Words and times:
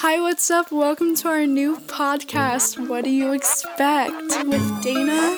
Hi, 0.00 0.20
what's 0.20 0.50
up? 0.50 0.70
Welcome 0.70 1.14
to 1.16 1.28
our 1.28 1.46
new 1.46 1.76
podcast, 1.78 2.86
What 2.88 3.04
Do 3.04 3.10
You 3.10 3.32
Expect? 3.32 4.12
with 4.46 4.82
Dana 4.82 5.36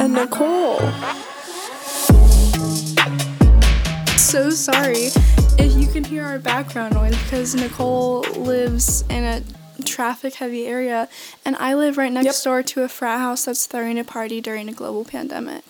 and 0.00 0.12
Nicole. 0.12 0.78
So 4.16 4.50
sorry 4.50 5.08
if 5.58 5.76
you 5.76 5.86
can 5.88 6.04
hear 6.04 6.24
our 6.24 6.38
background 6.38 6.94
noise 6.94 7.16
because 7.24 7.54
Nicole 7.54 8.20
lives 8.36 9.02
in 9.10 9.24
a 9.24 9.42
traffic 9.84 10.34
heavy 10.34 10.66
area 10.66 11.08
and 11.44 11.56
I 11.56 11.74
live 11.74 11.96
right 11.98 12.12
next 12.12 12.26
Yep. 12.26 12.44
door 12.44 12.62
to 12.62 12.82
a 12.82 12.88
frat 12.88 13.18
house 13.20 13.44
that's 13.46 13.66
throwing 13.66 13.98
a 13.98 14.04
party 14.04 14.40
during 14.40 14.68
a 14.68 14.72
global 14.72 15.04
pandemic. 15.04 15.64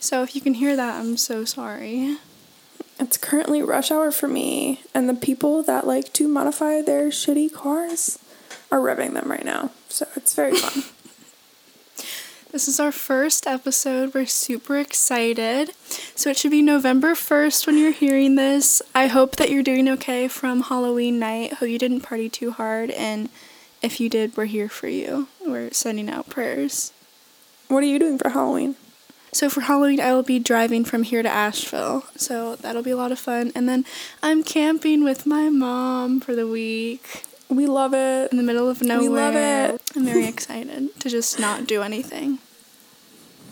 So 0.00 0.22
if 0.22 0.34
you 0.34 0.40
can 0.40 0.54
hear 0.54 0.76
that, 0.76 1.00
I'm 1.00 1.16
so 1.16 1.44
sorry. 1.44 2.16
It's 3.02 3.16
currently 3.16 3.62
rush 3.62 3.90
hour 3.90 4.12
for 4.12 4.28
me, 4.28 4.80
and 4.94 5.08
the 5.08 5.14
people 5.14 5.64
that 5.64 5.88
like 5.88 6.12
to 6.12 6.28
modify 6.28 6.82
their 6.82 7.08
shitty 7.08 7.52
cars 7.52 8.16
are 8.70 8.78
revving 8.78 9.14
them 9.14 9.28
right 9.28 9.44
now. 9.44 9.72
So 9.88 10.06
it's 10.14 10.34
very 10.34 10.56
fun. 10.56 10.84
This 12.52 12.68
is 12.68 12.78
our 12.78 12.92
first 12.92 13.46
episode. 13.46 14.12
We're 14.12 14.26
super 14.26 14.76
excited. 14.76 15.70
So 16.14 16.28
it 16.28 16.36
should 16.36 16.50
be 16.50 16.60
November 16.60 17.14
1st 17.14 17.66
when 17.66 17.78
you're 17.78 17.92
hearing 17.92 18.34
this. 18.34 18.82
I 18.94 19.06
hope 19.06 19.36
that 19.36 19.48
you're 19.48 19.62
doing 19.62 19.88
okay 19.88 20.28
from 20.28 20.60
Halloween 20.60 21.18
night. 21.18 21.54
Hope 21.54 21.70
you 21.70 21.78
didn't 21.78 22.02
party 22.02 22.28
too 22.28 22.50
hard. 22.50 22.90
And 22.90 23.30
if 23.80 24.00
you 24.00 24.10
did, 24.10 24.36
we're 24.36 24.44
here 24.44 24.68
for 24.68 24.86
you. 24.86 25.28
We're 25.40 25.70
sending 25.72 26.10
out 26.10 26.28
prayers. 26.28 26.92
what 27.68 27.82
are 27.82 27.86
you 27.86 27.98
doing 27.98 28.18
for 28.18 28.28
Halloween? 28.28 28.76
So 29.34 29.48
for 29.48 29.62
Halloween, 29.62 29.98
I 29.98 30.12
will 30.12 30.22
be 30.22 30.38
driving 30.38 30.84
from 30.84 31.04
here 31.04 31.22
to 31.22 31.28
Asheville. 31.28 32.04
So 32.16 32.56
that'll 32.56 32.82
be 32.82 32.90
a 32.90 32.96
lot 32.96 33.12
of 33.12 33.18
fun. 33.18 33.50
And 33.54 33.66
then 33.68 33.84
I'm 34.22 34.42
camping 34.42 35.02
with 35.04 35.24
my 35.26 35.48
mom 35.48 36.20
for 36.20 36.34
the 36.34 36.46
week 36.46 37.24
We 37.48 37.66
love 37.66 37.94
it. 37.94 38.30
in 38.30 38.36
the 38.36 38.42
middle 38.42 38.68
of 38.68 38.82
nowhere. 38.82 39.00
We 39.00 39.08
love 39.08 39.34
it. 39.34 39.82
I'm 39.96 40.04
very 40.04 40.26
excited 40.34 40.98
to 41.00 41.08
just 41.08 41.40
not 41.40 41.66
do 41.66 41.82
anything. 41.82 42.38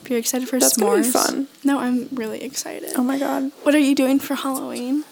If 0.03 0.11
you're 0.11 0.19
excited 0.19 0.49
for 0.49 0.59
That's 0.59 0.77
s'mores, 0.77 0.81
gonna 0.81 1.03
be 1.03 1.09
fun. 1.09 1.49
No, 1.65 1.79
I'm 1.79 2.09
really 2.13 2.43
excited. 2.43 2.93
Oh 2.97 3.03
my 3.03 3.19
god. 3.19 3.51
What 3.63 3.75
are 3.75 3.79
you 3.79 3.95
doing 3.95 4.19
for 4.19 4.35
Halloween? 4.35 5.05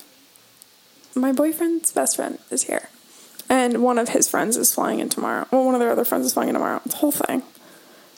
My 1.15 1.33
boyfriend's 1.33 1.93
best 1.93 2.17
friend 2.17 2.39
is 2.51 2.65
here. 2.65 2.91
And 3.49 3.83
one 3.83 3.99
of 3.99 4.11
his 4.11 4.29
friends 4.29 4.59
is 4.59 4.75
flying 4.75 5.01
in 5.01 5.09
tomorrow. 5.09 5.47
Well, 5.51 5.65
one 5.65 5.75
of 5.75 5.81
their 5.81 5.91
other 5.91 6.05
friends 6.05 6.27
is 6.27 6.35
flying 6.35 6.51
in 6.51 6.55
tomorrow. 6.55 6.83
It's 6.85 6.95
a 6.95 6.99
whole 6.99 7.13
thing. 7.13 7.43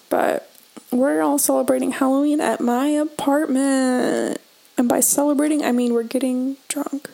But 0.08 0.49
we're 0.92 1.20
all 1.22 1.38
celebrating 1.38 1.92
Halloween 1.92 2.40
at 2.40 2.60
my 2.60 2.86
apartment. 2.88 4.40
And 4.76 4.88
by 4.88 5.00
celebrating, 5.00 5.62
I 5.64 5.72
mean 5.72 5.92
we're 5.94 6.02
getting 6.02 6.56
drunk. 6.68 7.10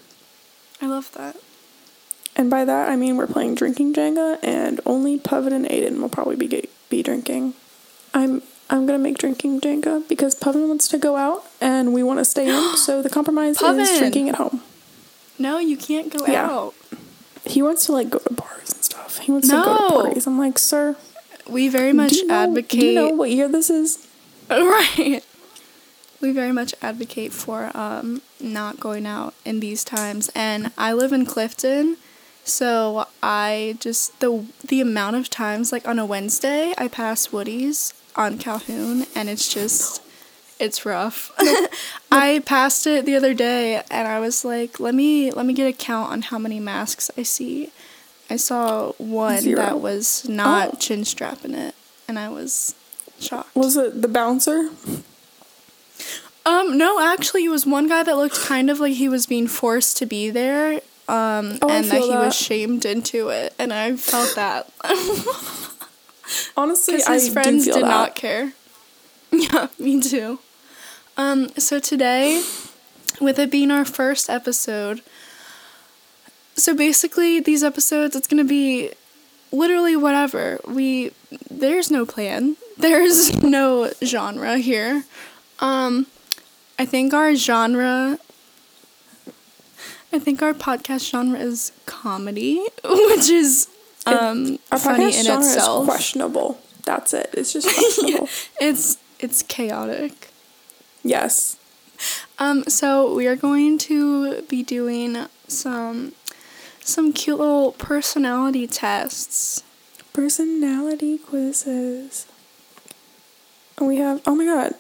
I 0.81 0.87
love 0.87 1.11
that. 1.15 1.37
And 2.37 2.51
by 2.51 2.65
that, 2.65 2.89
I 2.89 2.97
mean 2.97 3.17
we're 3.17 3.27
playing 3.27 3.55
drinking 3.55 3.95
Jenga, 3.95 4.39
and 4.43 4.81
only 4.85 5.19
Puvin 5.19 5.53
and 5.53 5.65
Aiden 5.67 6.01
will 6.01 6.09
probably 6.11 6.37
be 6.37 6.47
get, 6.47 6.69
be 6.91 7.03
drinking. 7.03 7.55
I'm 8.15 8.43
I'm 8.69 8.85
gonna 8.87 8.99
make 8.99 9.19
drinking 9.19 9.61
Jenga 9.63 10.07
because 10.09 10.35
Puvin 10.39 10.69
wants 10.69 10.87
to 10.89 10.99
go 10.99 11.17
out 11.17 11.45
and 11.61 11.93
we 11.95 12.03
want 12.03 12.19
to 12.21 12.25
stay 12.25 12.49
in. 12.49 12.77
So 12.77 13.01
the 13.03 13.11
compromise 13.11 13.61
is 13.61 13.99
drinking 13.99 14.29
at 14.29 14.35
home. 14.37 14.63
No, 15.39 15.59
you 15.59 15.77
can't 15.77 16.13
go 16.17 16.25
Yeah. 16.27 16.47
out. 16.51 16.75
He 17.45 17.63
wants 17.63 17.87
to 17.87 17.93
like 17.93 18.11
go 18.11 18.19
to 18.19 18.33
bars 18.35 18.73
and 18.73 18.85
stuff. 18.85 19.19
He 19.19 19.33
wants 19.33 19.49
to 19.49 19.55
go 19.55 19.89
to 19.89 19.95
parties. 20.03 20.27
I'm 20.27 20.39
like, 20.39 20.59
sir, 20.59 20.97
We 21.49 21.69
very 21.69 21.93
much 21.93 22.11
do 22.11 22.17
you 22.19 22.27
know, 22.27 22.35
advocate. 22.35 22.81
Do 22.81 22.87
you 22.87 22.95
know 22.95 23.09
what 23.11 23.31
year 23.31 23.49
this 23.49 23.71
is? 23.71 24.07
right. 24.51 25.23
We 26.21 26.33
very 26.33 26.53
much 26.53 26.75
advocate 26.83 27.33
for 27.33 27.71
um, 27.77 28.23
not 28.41 28.81
going 28.81 29.07
out 29.07 29.35
in 29.45 29.61
these 29.61 29.85
times, 29.85 30.31
and 30.35 30.73
I 30.79 30.93
live 30.93 31.13
in 31.13 31.27
Clifton, 31.27 31.99
so 32.43 33.07
I 33.23 33.77
just 33.81 34.19
the 34.21 34.47
the 34.67 34.81
amount 34.81 35.17
of 35.17 35.29
times 35.29 35.73
like 35.73 35.87
on 35.87 35.99
a 35.99 36.07
Wednesday 36.07 36.73
I 36.79 36.89
pass 36.89 37.33
Woody's 37.33 37.93
on 38.17 38.39
Calhoun, 38.39 39.07
and 39.15 39.29
it's 39.29 39.53
just 39.53 40.03
it's 40.59 40.87
rough. 40.87 41.33
I 42.11 42.43
passed 42.47 42.87
it 42.87 43.05
the 43.05 43.15
other 43.15 43.35
day, 43.35 43.83
and 43.91 44.09
I 44.09 44.21
was 44.21 44.45
like, 44.45 44.81
let 44.81 44.95
me 44.95 45.31
let 45.31 45.45
me 45.45 45.53
get 45.53 45.67
a 45.69 45.73
count 45.73 46.11
on 46.13 46.23
how 46.23 46.39
many 46.39 46.61
masks 46.61 47.11
I 47.17 47.23
see. 47.25 47.73
I 48.29 48.37
saw 48.37 48.93
one 48.99 49.41
Zero. 49.41 49.57
that 49.57 49.81
was 49.81 50.29
not 50.29 50.71
Oh. 50.75 50.77
chin 50.79 51.05
strapping 51.05 51.55
it, 51.55 51.75
and 52.09 52.19
I 52.19 52.29
was 52.29 52.75
shocked. 53.21 53.55
Was 53.55 53.77
it 53.77 54.03
the 54.03 54.09
bouncer? 54.09 54.71
Um, 56.45 56.79
no, 56.79 57.01
actually, 57.01 57.45
it 57.45 57.49
was 57.49 57.67
one 57.67 57.89
guy 57.89 58.03
that 58.05 58.17
looked 58.17 58.41
kind 58.41 58.71
of 58.71 58.79
like 58.81 58.95
he 58.95 59.09
was 59.09 59.27
being 59.27 59.49
forced 59.49 59.97
to 59.99 60.07
be 60.07 60.31
there, 60.31 60.75
um, 61.09 61.59
Oh, 61.63 61.69
and 61.69 61.85
that 61.87 62.01
he 62.03 62.11
was 62.11 62.35
shamed 62.37 62.85
into 62.85 63.29
it, 63.31 63.53
and 63.59 63.73
I 63.73 63.97
felt 63.97 64.35
that 64.37 64.71
Honestly, 66.57 66.95
because 66.95 67.09
I 67.09 67.15
his 67.15 67.27
do 67.29 67.33
friends 67.33 67.65
did 67.65 67.75
that. 67.75 67.81
not 67.83 68.15
care. 68.15 68.53
Yeah, 69.33 69.67
me 69.79 70.01
too. 70.01 70.39
Um, 71.17 71.49
so 71.59 71.79
today, 71.81 72.43
with 73.21 73.39
it 73.41 73.51
being 73.51 73.71
our 73.73 73.85
first 73.85 74.31
episode, 74.31 75.03
so 76.57 76.75
basically 76.75 77.41
these 77.41 77.63
episodes, 77.63 78.17
it's 78.17 78.27
gonna 78.27 78.45
be 78.45 78.91
literally 79.53 79.97
whatever. 79.97 80.59
We 80.67 81.13
there's 81.51 81.91
no 81.91 82.05
plan. 82.07 82.57
There's 82.79 83.43
no 83.43 83.91
genre 84.05 84.59
here. 84.59 85.05
Um, 85.61 86.07
I 86.79 86.85
think 86.85 87.15
our 87.15 87.35
genre. 87.35 88.19
I 90.13 90.19
think 90.19 90.43
our 90.43 90.53
podcast 90.53 91.09
genre 91.11 91.39
is 91.39 91.73
comedy, 91.87 92.57
which 92.85 93.29
is 93.31 93.69
um 94.07 94.59
Our 94.71 94.79
funny 94.79 95.05
podcast 95.11 95.19
in 95.21 95.25
genre 95.25 95.47
itself. 95.47 95.83
is 95.83 95.89
questionable. 95.89 96.61
That's 96.85 97.15
it. 97.15 97.31
It's 97.33 97.53
just 97.53 97.67
questionable. 97.75 98.29
It's 98.61 98.99
it's 99.19 99.43
chaotic. 99.43 100.29
yes. 101.03 101.57
Um, 102.39 102.65
so 102.69 103.15
we 103.15 103.27
are 103.27 103.37
going 103.37 103.79
to 103.89 104.43
be 104.43 104.63
doing 104.63 105.17
some 105.49 106.13
some 106.87 107.13
cute 107.13 107.39
little 107.39 107.73
personality 107.73 108.67
tests. 108.67 109.63
Personality 110.13 111.19
quizzes. 111.19 112.27
And 113.77 113.89
we 113.89 113.97
have, 113.97 114.23
oh 114.27 114.35
my 114.35 114.45
god. 114.45 114.75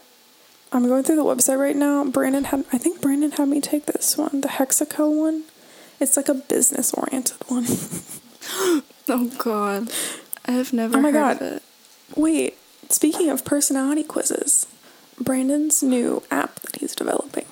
I'm 0.73 0.87
going 0.87 1.05
through 1.05 1.17
the 1.17 1.25
website 1.25 1.59
right 1.59 1.77
now. 1.77 2.05
Brandon 2.05 2.45
had, 2.45 2.65
I 2.73 2.79
think 2.79 3.01
Brandon 3.01 3.31
had 3.33 3.49
me 3.49 3.61
take 3.61 3.87
this 3.87 4.17
one, 4.17 4.41
the 4.41 4.49
Hexaco 4.49 5.15
one. 5.15 5.45
It's 6.01 6.17
like 6.17 6.29
a 6.29 6.35
business 6.35 6.93
oriented 6.95 7.39
one. 7.49 7.67
Oh 9.09 9.31
God, 9.39 9.93
I 10.47 10.53
have 10.53 10.73
never 10.73 10.99
Oh 10.99 11.01
my 11.01 11.13
God. 11.13 11.61
Wait, 12.17 12.59
speaking 12.89 13.31
of 13.31 13.45
personality 13.45 14.03
quizzes, 14.03 14.67
Brandon's 15.21 15.81
new 15.81 16.25
app 16.29 16.59
that 16.61 16.77
he's 16.77 16.95
developing, 16.95 17.45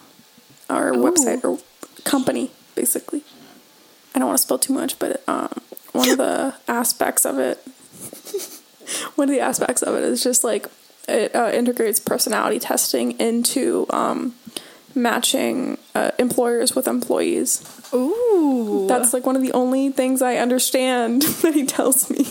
our 0.68 0.92
Ooh. 0.92 0.96
website 0.96 1.44
or 1.44 1.60
company, 2.02 2.50
basically. 2.74 3.22
I 4.14 4.18
don't 4.18 4.28
want 4.28 4.38
to 4.38 4.42
spill 4.42 4.58
too 4.58 4.72
much, 4.72 4.98
but 4.98 5.22
um, 5.28 5.52
one 5.92 6.08
of 6.08 6.18
the 6.18 6.54
aspects 6.68 7.24
of 7.24 7.38
it, 7.38 7.58
one 9.16 9.28
of 9.28 9.34
the 9.34 9.40
aspects 9.40 9.82
of 9.82 9.94
it 9.96 10.04
is 10.04 10.22
just 10.22 10.44
like 10.44 10.66
it 11.08 11.34
uh, 11.34 11.50
integrates 11.52 12.00
personality 12.00 12.58
testing 12.58 13.12
into 13.20 13.86
um, 13.90 14.34
matching 14.94 15.78
uh, 15.94 16.10
employers 16.18 16.74
with 16.74 16.86
employees. 16.86 17.62
Ooh, 17.92 18.86
That's 18.88 19.12
like 19.12 19.26
one 19.26 19.36
of 19.36 19.42
the 19.42 19.52
only 19.52 19.90
things 19.90 20.22
I 20.22 20.36
understand 20.36 21.22
that 21.42 21.54
he 21.54 21.66
tells 21.66 22.10
me. 22.10 22.24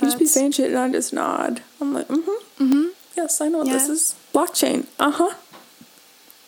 He 0.00 0.06
just 0.08 0.18
be 0.18 0.26
saying 0.26 0.52
shit 0.52 0.70
and 0.70 0.78
I 0.78 0.90
just 0.90 1.12
nod. 1.12 1.62
I'm 1.80 1.94
like, 1.94 2.08
mm-hmm. 2.08 2.64
mm-hmm. 2.64 2.88
Yes, 3.16 3.40
I 3.40 3.48
know 3.48 3.58
what 3.58 3.68
this 3.68 3.88
is. 3.88 4.16
Blockchain. 4.34 4.86
Uh-huh. 4.98 5.34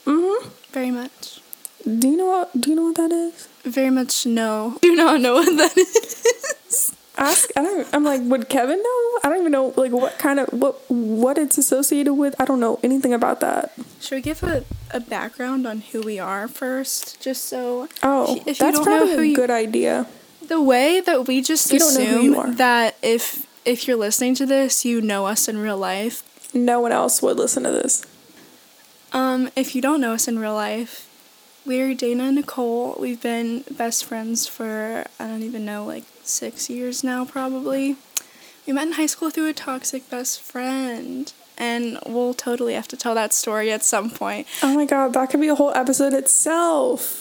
Mm-hmm. 0.07 0.49
Very 0.73 0.91
much, 0.91 1.41
Do 1.85 2.09
you 2.09 2.17
know 2.17 2.27
what 2.27 2.61
do 2.61 2.71
you 2.71 2.77
know 2.77 2.85
what 2.85 2.97
that 2.97 3.13
is? 3.13 3.49
very 3.65 3.91
much. 3.91 4.27
No, 4.27 4.77
do 4.83 4.95
not 4.95 5.21
know 5.21 5.35
what 5.35 5.57
that 5.57 5.77
is. 5.77 6.95
Ask 7.17 7.51
I 7.57 7.63
don't 7.63 7.87
I'm 7.95 8.03
like, 8.05 8.21
would 8.25 8.49
Kevin 8.49 8.77
know? 8.83 9.19
I 9.23 9.29
don't 9.29 9.39
even 9.41 9.53
know 9.53 9.73
like 9.77 9.93
what 9.93 10.19
kind 10.19 10.41
of 10.41 10.49
what 10.53 10.75
what 10.91 11.39
it's 11.39 11.57
associated 11.59 12.15
with. 12.15 12.35
I 12.41 12.45
don't 12.45 12.59
know 12.61 12.81
anything 12.83 13.13
about 13.15 13.41
that. 13.41 13.73
Should 14.01 14.17
we 14.17 14.21
give 14.23 14.43
a, 14.43 14.65
a 14.91 15.01
background 15.01 15.67
on 15.67 15.81
who 15.81 16.03
we 16.03 16.19
are 16.19 16.49
first, 16.49 17.21
just 17.23 17.45
so 17.47 17.89
Oh, 18.03 18.43
If 18.47 18.59
that's 18.59 18.81
probably 18.81 19.13
a 19.15 19.23
you- 19.23 19.37
good 19.37 19.51
idea. 19.51 20.07
the 20.49 20.61
way 20.61 21.01
that 21.01 21.27
we 21.29 21.41
just 21.41 21.73
You 21.73 21.79
don't 21.79 21.95
know 21.95 22.01
you 22.21 22.33
assume 22.41 22.57
that 22.57 22.97
if 23.03 23.47
if 23.65 23.87
you're 23.87 23.97
listening 23.97 24.35
to 24.37 24.45
this, 24.47 24.85
you 24.85 25.01
know 25.01 25.27
us 25.27 25.49
in 25.49 25.59
real 25.59 25.79
life. 25.79 26.23
No 26.53 26.81
one 26.81 26.93
else 26.93 27.23
would 27.23 27.37
listen 27.39 27.63
to 27.63 27.71
this. 27.71 28.05
Um, 29.13 29.51
if 29.57 29.75
you 29.75 29.81
don't 29.81 30.01
know 30.01 30.13
us 30.15 30.27
in 30.29 30.39
real 30.39 30.55
life, 30.55 31.09
we're 31.67 31.95
Dana 31.95 32.25
and 32.25 32.37
Nicole. 32.37 32.97
We've 32.99 33.21
been 33.21 33.65
best 33.71 34.05
friends 34.05 34.47
for 34.47 35.05
I 35.19 35.27
don't 35.27 35.43
even 35.43 35.65
know, 35.65 35.85
like 35.85 36.05
six 36.23 36.69
years 36.69 37.03
now, 37.03 37.25
probably. 37.25 37.97
We 38.67 38.73
met 38.73 38.87
in 38.89 38.93
high 38.95 39.07
school 39.07 39.31
through 39.31 39.49
a 39.49 39.53
toxic 39.53 40.09
best 40.11 40.41
friend, 40.41 41.33
and 41.59 41.99
we'll 42.07 42.35
totally 42.35 42.75
have 42.75 42.89
to 42.89 42.97
tell 42.97 43.15
that 43.15 43.33
story 43.33 43.71
at 43.71 43.83
some 43.85 44.11
point. 44.11 44.47
Oh 44.63 44.75
my 44.75 44.87
god, 44.87 45.13
that 45.15 45.31
could 45.31 45.41
be 45.41 45.49
a 45.49 45.55
whole 45.55 45.73
episode 45.75 46.13
itself. 46.15 47.21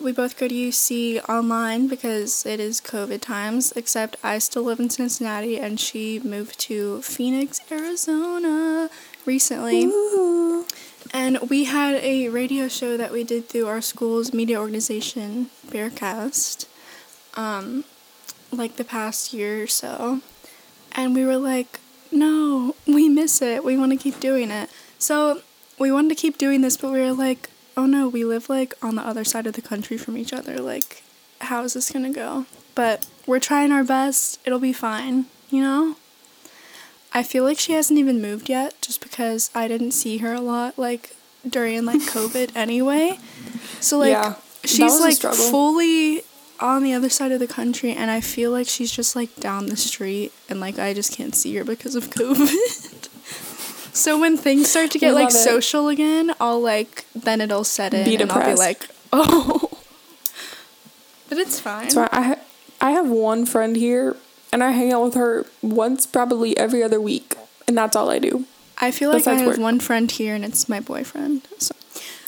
we 0.00 0.10
both 0.10 0.36
go 0.36 0.48
to 0.48 0.54
UC 0.54 1.28
online 1.28 1.86
because 1.86 2.44
it 2.46 2.58
is 2.58 2.80
COVID 2.80 3.20
times, 3.20 3.72
except 3.76 4.16
I 4.24 4.38
still 4.38 4.64
live 4.64 4.80
in 4.80 4.90
Cincinnati 4.90 5.58
and 5.58 5.78
she 5.78 6.18
moved 6.20 6.58
to 6.60 7.00
Phoenix, 7.02 7.60
Arizona 7.70 8.90
recently. 9.24 9.84
Ooh. 9.84 10.51
And 11.12 11.50
we 11.50 11.64
had 11.64 11.96
a 11.96 12.28
radio 12.30 12.68
show 12.68 12.96
that 12.96 13.12
we 13.12 13.22
did 13.22 13.48
through 13.48 13.66
our 13.66 13.82
school's 13.82 14.32
media 14.32 14.58
organization, 14.58 15.50
Bearcast, 15.66 16.66
um, 17.34 17.84
like 18.50 18.76
the 18.76 18.84
past 18.84 19.32
year 19.34 19.62
or 19.62 19.66
so. 19.66 20.20
And 20.92 21.14
we 21.14 21.24
were 21.24 21.36
like, 21.36 21.80
no, 22.10 22.74
we 22.86 23.08
miss 23.08 23.42
it. 23.42 23.62
We 23.64 23.76
want 23.76 23.92
to 23.92 23.98
keep 23.98 24.20
doing 24.20 24.50
it. 24.50 24.70
So 24.98 25.42
we 25.78 25.92
wanted 25.92 26.10
to 26.10 26.14
keep 26.14 26.38
doing 26.38 26.62
this, 26.62 26.76
but 26.76 26.92
we 26.92 27.00
were 27.00 27.12
like, 27.12 27.50
oh 27.76 27.86
no, 27.86 28.08
we 28.08 28.24
live 28.24 28.48
like 28.48 28.74
on 28.82 28.94
the 28.96 29.02
other 29.02 29.24
side 29.24 29.46
of 29.46 29.54
the 29.54 29.62
country 29.62 29.98
from 29.98 30.16
each 30.16 30.32
other. 30.32 30.58
Like, 30.58 31.02
how 31.40 31.62
is 31.64 31.74
this 31.74 31.90
going 31.90 32.04
to 32.04 32.12
go? 32.12 32.46
But 32.74 33.06
we're 33.26 33.40
trying 33.40 33.72
our 33.72 33.84
best. 33.84 34.38
It'll 34.46 34.58
be 34.58 34.72
fine, 34.72 35.26
you 35.50 35.62
know? 35.62 35.96
I 37.14 37.22
feel 37.22 37.44
like 37.44 37.58
she 37.58 37.72
hasn't 37.72 37.98
even 37.98 38.22
moved 38.22 38.48
yet 38.48 38.74
just 38.80 39.00
because 39.02 39.50
I 39.54 39.68
didn't 39.68 39.92
see 39.92 40.18
her 40.18 40.32
a 40.32 40.40
lot 40.40 40.78
like 40.78 41.14
during 41.48 41.84
like 41.84 42.00
COVID 42.02 42.52
anyway. 42.56 43.18
So 43.80 43.98
like 43.98 44.10
Yeah, 44.12 44.34
she's 44.64 45.00
like 45.00 45.18
fully 45.18 46.22
on 46.60 46.82
the 46.84 46.92
other 46.94 47.08
side 47.10 47.32
of 47.32 47.40
the 47.40 47.46
country 47.48 47.90
and 47.92 48.10
I 48.10 48.20
feel 48.20 48.50
like 48.50 48.68
she's 48.68 48.90
just 48.92 49.16
like 49.16 49.34
down 49.40 49.66
the 49.66 49.76
street 49.76 50.32
and 50.48 50.60
like 50.60 50.78
I 50.78 50.94
just 50.94 51.12
can't 51.12 51.34
see 51.34 51.54
her 51.56 51.64
because 51.64 51.94
of 51.96 52.10
COVID. 52.10 53.08
so 53.94 54.18
when 54.18 54.36
things 54.36 54.70
start 54.70 54.90
to 54.92 54.98
get 54.98 55.12
like 55.14 55.28
it. 55.28 55.32
social 55.32 55.88
again, 55.88 56.32
I'll 56.40 56.60
like 56.60 57.04
then 57.14 57.40
it'll 57.40 57.64
set 57.64 57.92
in 57.92 58.04
Be 58.04 58.16
and 58.16 58.30
I'll 58.30 58.46
be 58.50 58.54
like, 58.56 58.88
"Oh." 59.12 59.68
But 61.28 61.38
it's 61.38 61.58
fine. 61.60 61.82
That's 61.84 61.96
why 61.96 62.08
I 62.12 62.22
ha- 62.22 62.40
I 62.80 62.90
have 62.92 63.08
one 63.08 63.46
friend 63.46 63.74
here, 63.76 64.16
and 64.52 64.62
I 64.62 64.70
hang 64.72 64.92
out 64.92 65.02
with 65.02 65.14
her 65.14 65.46
once, 65.62 66.06
probably 66.06 66.56
every 66.58 66.82
other 66.82 67.00
week, 67.00 67.36
and 67.66 67.76
that's 67.76 67.96
all 67.96 68.10
I 68.10 68.18
do. 68.18 68.44
I 68.78 68.90
feel 68.90 69.10
like 69.10 69.26
I 69.26 69.34
have 69.34 69.46
work. 69.46 69.58
one 69.58 69.80
friend 69.80 70.10
here 70.10 70.34
and 70.34 70.44
it's 70.44 70.68
my 70.68 70.80
boyfriend. 70.80 71.46
So 71.58 71.74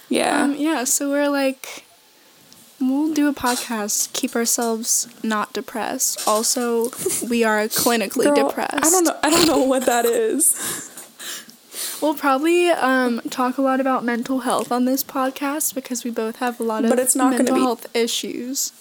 Yeah. 0.09 0.43
Um, 0.43 0.55
yeah, 0.57 0.85
so 0.85 1.11
we're 1.11 1.29
like, 1.29 1.85
we'll 2.81 3.13
do 3.13 3.29
a 3.29 3.35
podcast, 3.35 4.13
keep 4.13 4.37
ourselves 4.37 5.09
not 5.25 5.53
depressed. 5.53 6.27
Also, 6.29 6.91
we 7.29 7.43
are 7.43 7.63
clinically 7.69 8.25
Girl, 8.25 8.49
depressed. 8.49 8.85
I 8.87 8.91
don't 8.91 9.05
know. 9.05 9.19
I 9.23 9.31
don't 9.31 9.47
know 9.49 9.63
what 9.63 9.87
that 9.87 10.05
is. 10.07 10.91
We'll 12.01 12.15
probably 12.15 12.69
um, 12.69 13.21
talk 13.31 13.57
a 13.57 13.63
lot 13.63 13.81
about 13.81 14.05
mental 14.05 14.41
health 14.41 14.71
on 14.71 14.85
this 14.85 15.03
podcast 15.03 15.75
because 15.75 16.05
we 16.05 16.11
both 16.11 16.37
have 16.37 16.61
a 16.61 16.63
lot 16.63 16.85
of 16.85 16.91
But 16.91 16.99
it's 16.99 17.17
not 17.17 17.31
mental 17.31 17.55
be- 17.57 17.61
health 17.63 17.87
issues. 17.97 18.73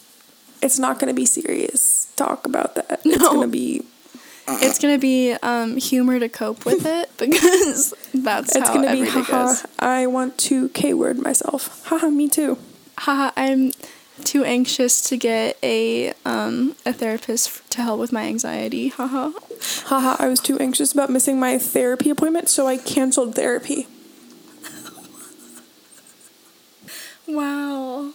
It's 0.62 0.78
not 0.78 1.00
going 1.00 1.08
to 1.08 1.14
be 1.14 1.26
serious 1.26 2.03
talk 2.16 2.46
about 2.46 2.76
that. 2.76 3.06
No. 3.06 3.14
It's 3.14 3.24
going 3.24 3.42
to 3.42 3.48
be. 3.48 3.84
It's 4.46 4.78
gonna 4.78 4.98
be 4.98 5.32
um, 5.42 5.78
humor 5.78 6.20
to 6.20 6.28
cope 6.28 6.66
with 6.66 6.86
it 7.00 7.10
because 7.18 7.94
that's 8.14 8.54
It's 8.54 8.68
how 8.68 8.74
going 8.74 8.86
to 8.88 8.92
be 8.92 9.02
every 9.08 9.22
day 9.22 9.26
haha. 9.32 9.46
goes. 9.48 9.66
I 9.80 10.06
want 10.06 10.38
to 10.40 10.68
k 10.70 10.94
word 10.94 11.18
myself. 11.18 11.86
Haha. 11.86 12.10
Me 12.10 12.28
too. 12.28 12.58
Haha, 12.98 13.32
I'm 13.38 13.72
too 14.26 14.44
anxious 14.44 15.00
to 15.04 15.16
get 15.16 15.58
a 15.64 16.12
um, 16.26 16.76
a 16.86 16.92
therapist 16.92 17.48
f- 17.48 17.70
to 17.70 17.84
help 17.84 18.02
with 18.02 18.12
my 18.12 18.24
anxiety. 18.26 18.90
Haha. 18.90 19.32
Haha. 19.86 20.18
I 20.22 20.28
was 20.28 20.42
too 20.42 20.60
anxious 20.60 20.92
about 20.92 21.10
missing 21.10 21.40
my 21.40 21.58
therapy 21.58 22.10
appointment, 22.10 22.50
so 22.50 22.68
I 22.68 22.76
canceled 22.78 23.36
therapy. 23.36 23.88
Wow. 27.28 28.12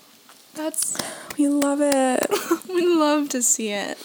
That's 0.58 0.96
We 1.38 1.46
love 1.46 1.78
it. 1.80 2.28
we 2.68 2.84
love 2.84 3.28
to 3.28 3.42
see 3.44 3.70
it. 3.70 3.96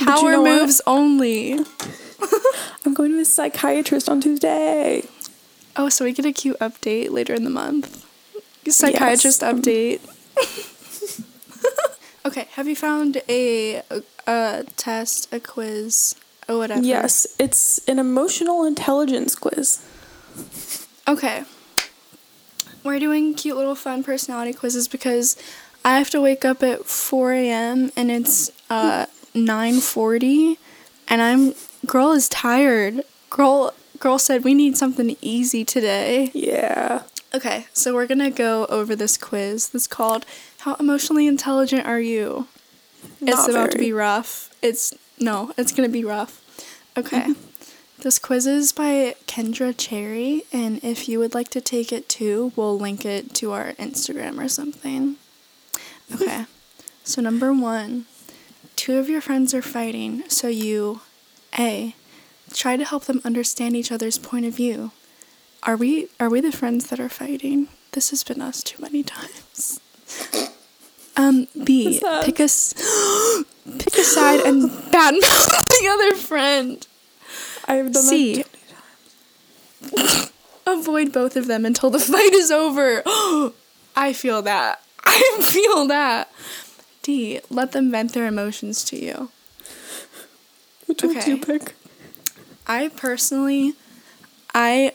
you 0.00 0.04
Power 0.06 0.32
know 0.32 0.42
what? 0.42 0.62
moves 0.62 0.80
only. 0.84 1.52
I'm 2.84 2.92
going 2.92 3.12
to 3.12 3.20
a 3.20 3.24
psychiatrist 3.24 4.08
on 4.08 4.20
Tuesday. 4.20 5.04
Oh, 5.76 5.88
so 5.88 6.04
we 6.04 6.12
get 6.12 6.26
a 6.26 6.32
cute 6.32 6.58
update 6.58 7.10
later 7.10 7.34
in 7.34 7.44
the 7.44 7.50
month. 7.50 8.04
Psychiatrist 8.68 9.42
Yes, 9.42 9.54
update. 9.54 10.00
okay, 12.26 12.48
have 12.54 12.66
you 12.66 12.74
found 12.74 13.22
a, 13.28 13.76
a 13.88 14.02
a 14.26 14.64
test, 14.76 15.32
a 15.32 15.38
quiz, 15.38 16.16
or 16.48 16.58
whatever? 16.58 16.82
Yes, 16.82 17.28
it's 17.38 17.78
an 17.86 18.00
emotional 18.00 18.64
intelligence 18.64 19.36
quiz. 19.36 19.86
Okay. 21.06 21.44
We're 22.82 23.00
doing 23.00 23.34
cute 23.34 23.56
little 23.56 23.74
fun 23.74 24.04
personality 24.04 24.52
quizzes 24.52 24.86
because 24.88 25.36
I 25.86 25.98
have 25.98 26.10
to 26.10 26.20
wake 26.20 26.44
up 26.44 26.64
at 26.64 26.84
4 26.84 27.32
a.m. 27.32 27.92
and 27.94 28.10
it's 28.10 28.50
uh 28.68 29.06
9:40 29.36 30.58
and 31.06 31.22
I'm 31.22 31.54
girl 31.86 32.10
is 32.10 32.28
tired. 32.28 33.04
Girl 33.30 33.72
girl 34.00 34.18
said 34.18 34.42
we 34.42 34.52
need 34.52 34.76
something 34.76 35.16
easy 35.22 35.64
today. 35.64 36.32
Yeah. 36.34 37.04
Okay, 37.32 37.66
so 37.72 37.94
we're 37.94 38.06
going 38.06 38.18
to 38.18 38.30
go 38.30 38.66
over 38.66 38.96
this 38.96 39.16
quiz. 39.16 39.68
That's 39.68 39.86
called 39.86 40.24
How 40.60 40.74
Emotionally 40.76 41.26
Intelligent 41.26 41.86
Are 41.86 42.00
You? 42.00 42.48
it's 43.20 43.36
Not 43.36 43.50
about 43.50 43.70
to 43.72 43.78
be 43.78 43.92
rough. 43.92 44.50
It's 44.62 44.92
no, 45.20 45.52
it's 45.56 45.70
going 45.70 45.88
to 45.88 45.92
be 45.92 46.04
rough. 46.04 46.40
Okay. 46.96 47.34
This 47.98 48.18
quiz 48.18 48.46
is 48.46 48.72
by 48.72 49.14
Kendra 49.26 49.72
Cherry, 49.76 50.42
and 50.52 50.82
if 50.82 51.08
you 51.08 51.18
would 51.20 51.34
like 51.34 51.48
to 51.50 51.60
take 51.60 51.92
it 51.92 52.08
too, 52.08 52.52
we'll 52.56 52.78
link 52.78 53.04
it 53.04 53.34
to 53.34 53.52
our 53.52 53.72
Instagram 53.74 54.42
or 54.42 54.48
something. 54.48 55.16
Okay. 56.14 56.46
so 57.04 57.20
number 57.20 57.52
1, 57.52 58.06
two 58.76 58.98
of 58.98 59.08
your 59.08 59.20
friends 59.20 59.52
are 59.54 59.62
fighting, 59.62 60.22
so 60.28 60.48
you 60.48 61.00
A 61.58 61.94
try 62.52 62.76
to 62.76 62.84
help 62.84 63.04
them 63.04 63.20
understand 63.24 63.76
each 63.76 63.90
other's 63.90 64.18
point 64.18 64.46
of 64.46 64.54
view. 64.54 64.92
Are 65.62 65.76
we 65.76 66.08
are 66.20 66.28
we 66.30 66.40
the 66.40 66.52
friends 66.52 66.86
that 66.88 67.00
are 67.00 67.08
fighting? 67.08 67.68
This 67.92 68.10
has 68.10 68.22
been 68.22 68.40
us 68.40 68.62
too 68.62 68.80
many 68.80 69.02
times. 69.16 69.80
Um, 71.16 71.48
B 71.64 71.98
pick 72.24 72.40
a 72.40 72.48
pick 73.78 73.96
a 73.96 74.04
side 74.04 74.40
and 74.40 74.70
badmouth 74.92 75.68
the 75.80 75.88
other 75.90 76.14
friend. 76.14 76.86
I've 77.66 77.92
done 77.92 78.02
C. 78.02 78.44
Avoid 80.66 81.12
both 81.12 81.36
of 81.36 81.46
them 81.46 81.64
until 81.64 81.90
the 81.90 81.98
fight 81.98 82.32
is 82.32 82.50
over. 82.50 83.02
I 83.96 84.12
feel 84.12 84.42
that. 84.42 84.82
I 85.38 85.38
feel 85.42 85.86
that. 85.86 86.32
D. 87.02 87.40
Let 87.50 87.72
them 87.72 87.90
vent 87.90 88.12
their 88.12 88.26
emotions 88.26 88.84
to 88.84 88.96
you. 89.02 89.30
Which 90.86 91.02
one 91.02 91.12
do 91.14 91.18
Okay. 91.20 91.30
you 91.32 91.38
pick? 91.38 91.74
I 92.66 92.88
personally, 92.88 93.74
I, 94.54 94.92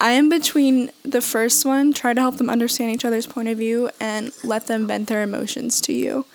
I 0.00 0.12
am 0.12 0.28
between 0.28 0.90
the 1.04 1.20
first 1.20 1.64
one, 1.64 1.92
try 1.92 2.12
to 2.14 2.20
help 2.20 2.36
them 2.38 2.50
understand 2.50 2.90
each 2.92 3.04
other's 3.04 3.26
point 3.26 3.48
of 3.48 3.58
view, 3.58 3.90
and 4.00 4.32
let 4.42 4.66
them 4.66 4.86
vent 4.86 5.08
their 5.08 5.22
emotions 5.22 5.80
to 5.82 5.92
you. 5.92 6.26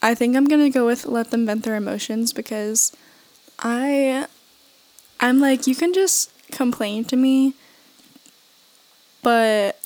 I 0.00 0.14
think 0.14 0.36
I'm 0.36 0.44
gonna 0.46 0.70
go 0.70 0.86
with 0.86 1.06
let 1.06 1.30
them 1.30 1.44
vent 1.46 1.64
their 1.64 1.74
emotions 1.76 2.32
because 2.32 2.92
I, 3.58 4.26
I'm 5.20 5.40
like 5.40 5.66
you 5.66 5.74
can 5.74 5.92
just 5.92 6.30
complain 6.52 7.04
to 7.06 7.16
me, 7.16 7.54
but 9.22 9.77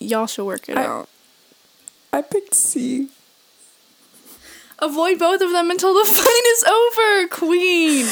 y'all 0.00 0.26
should 0.26 0.44
work 0.46 0.68
it 0.68 0.76
I- 0.78 0.84
out. 0.86 1.08
I 2.12 2.22
picked 2.22 2.54
C. 2.54 3.08
Avoid 4.80 5.18
both 5.18 5.40
of 5.40 5.50
them 5.50 5.70
until 5.70 5.92
the 5.92 6.04
fight 6.10 6.42
is 6.46 6.64
over, 6.64 7.28
Queen. 7.28 8.06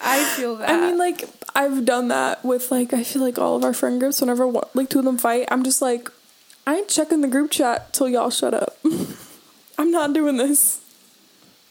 I 0.00 0.24
feel 0.36 0.56
that. 0.56 0.70
I 0.70 0.80
mean, 0.80 0.98
like, 0.98 1.24
I've 1.54 1.84
done 1.84 2.08
that 2.08 2.44
with, 2.44 2.70
like, 2.70 2.92
I 2.92 3.02
feel 3.02 3.22
like 3.22 3.38
all 3.38 3.56
of 3.56 3.64
our 3.64 3.74
friend 3.74 3.98
groups, 4.00 4.20
whenever, 4.20 4.46
one- 4.46 4.68
like, 4.74 4.88
two 4.88 5.00
of 5.00 5.04
them 5.04 5.18
fight, 5.18 5.48
I'm 5.50 5.64
just 5.64 5.82
like, 5.82 6.08
I 6.66 6.76
ain't 6.76 6.88
checking 6.88 7.20
the 7.22 7.28
group 7.28 7.50
chat 7.50 7.92
till 7.92 8.08
y'all 8.08 8.30
shut 8.30 8.54
up. 8.54 8.78
I'm 9.78 9.90
not 9.90 10.12
doing 10.12 10.36
this. 10.36 10.80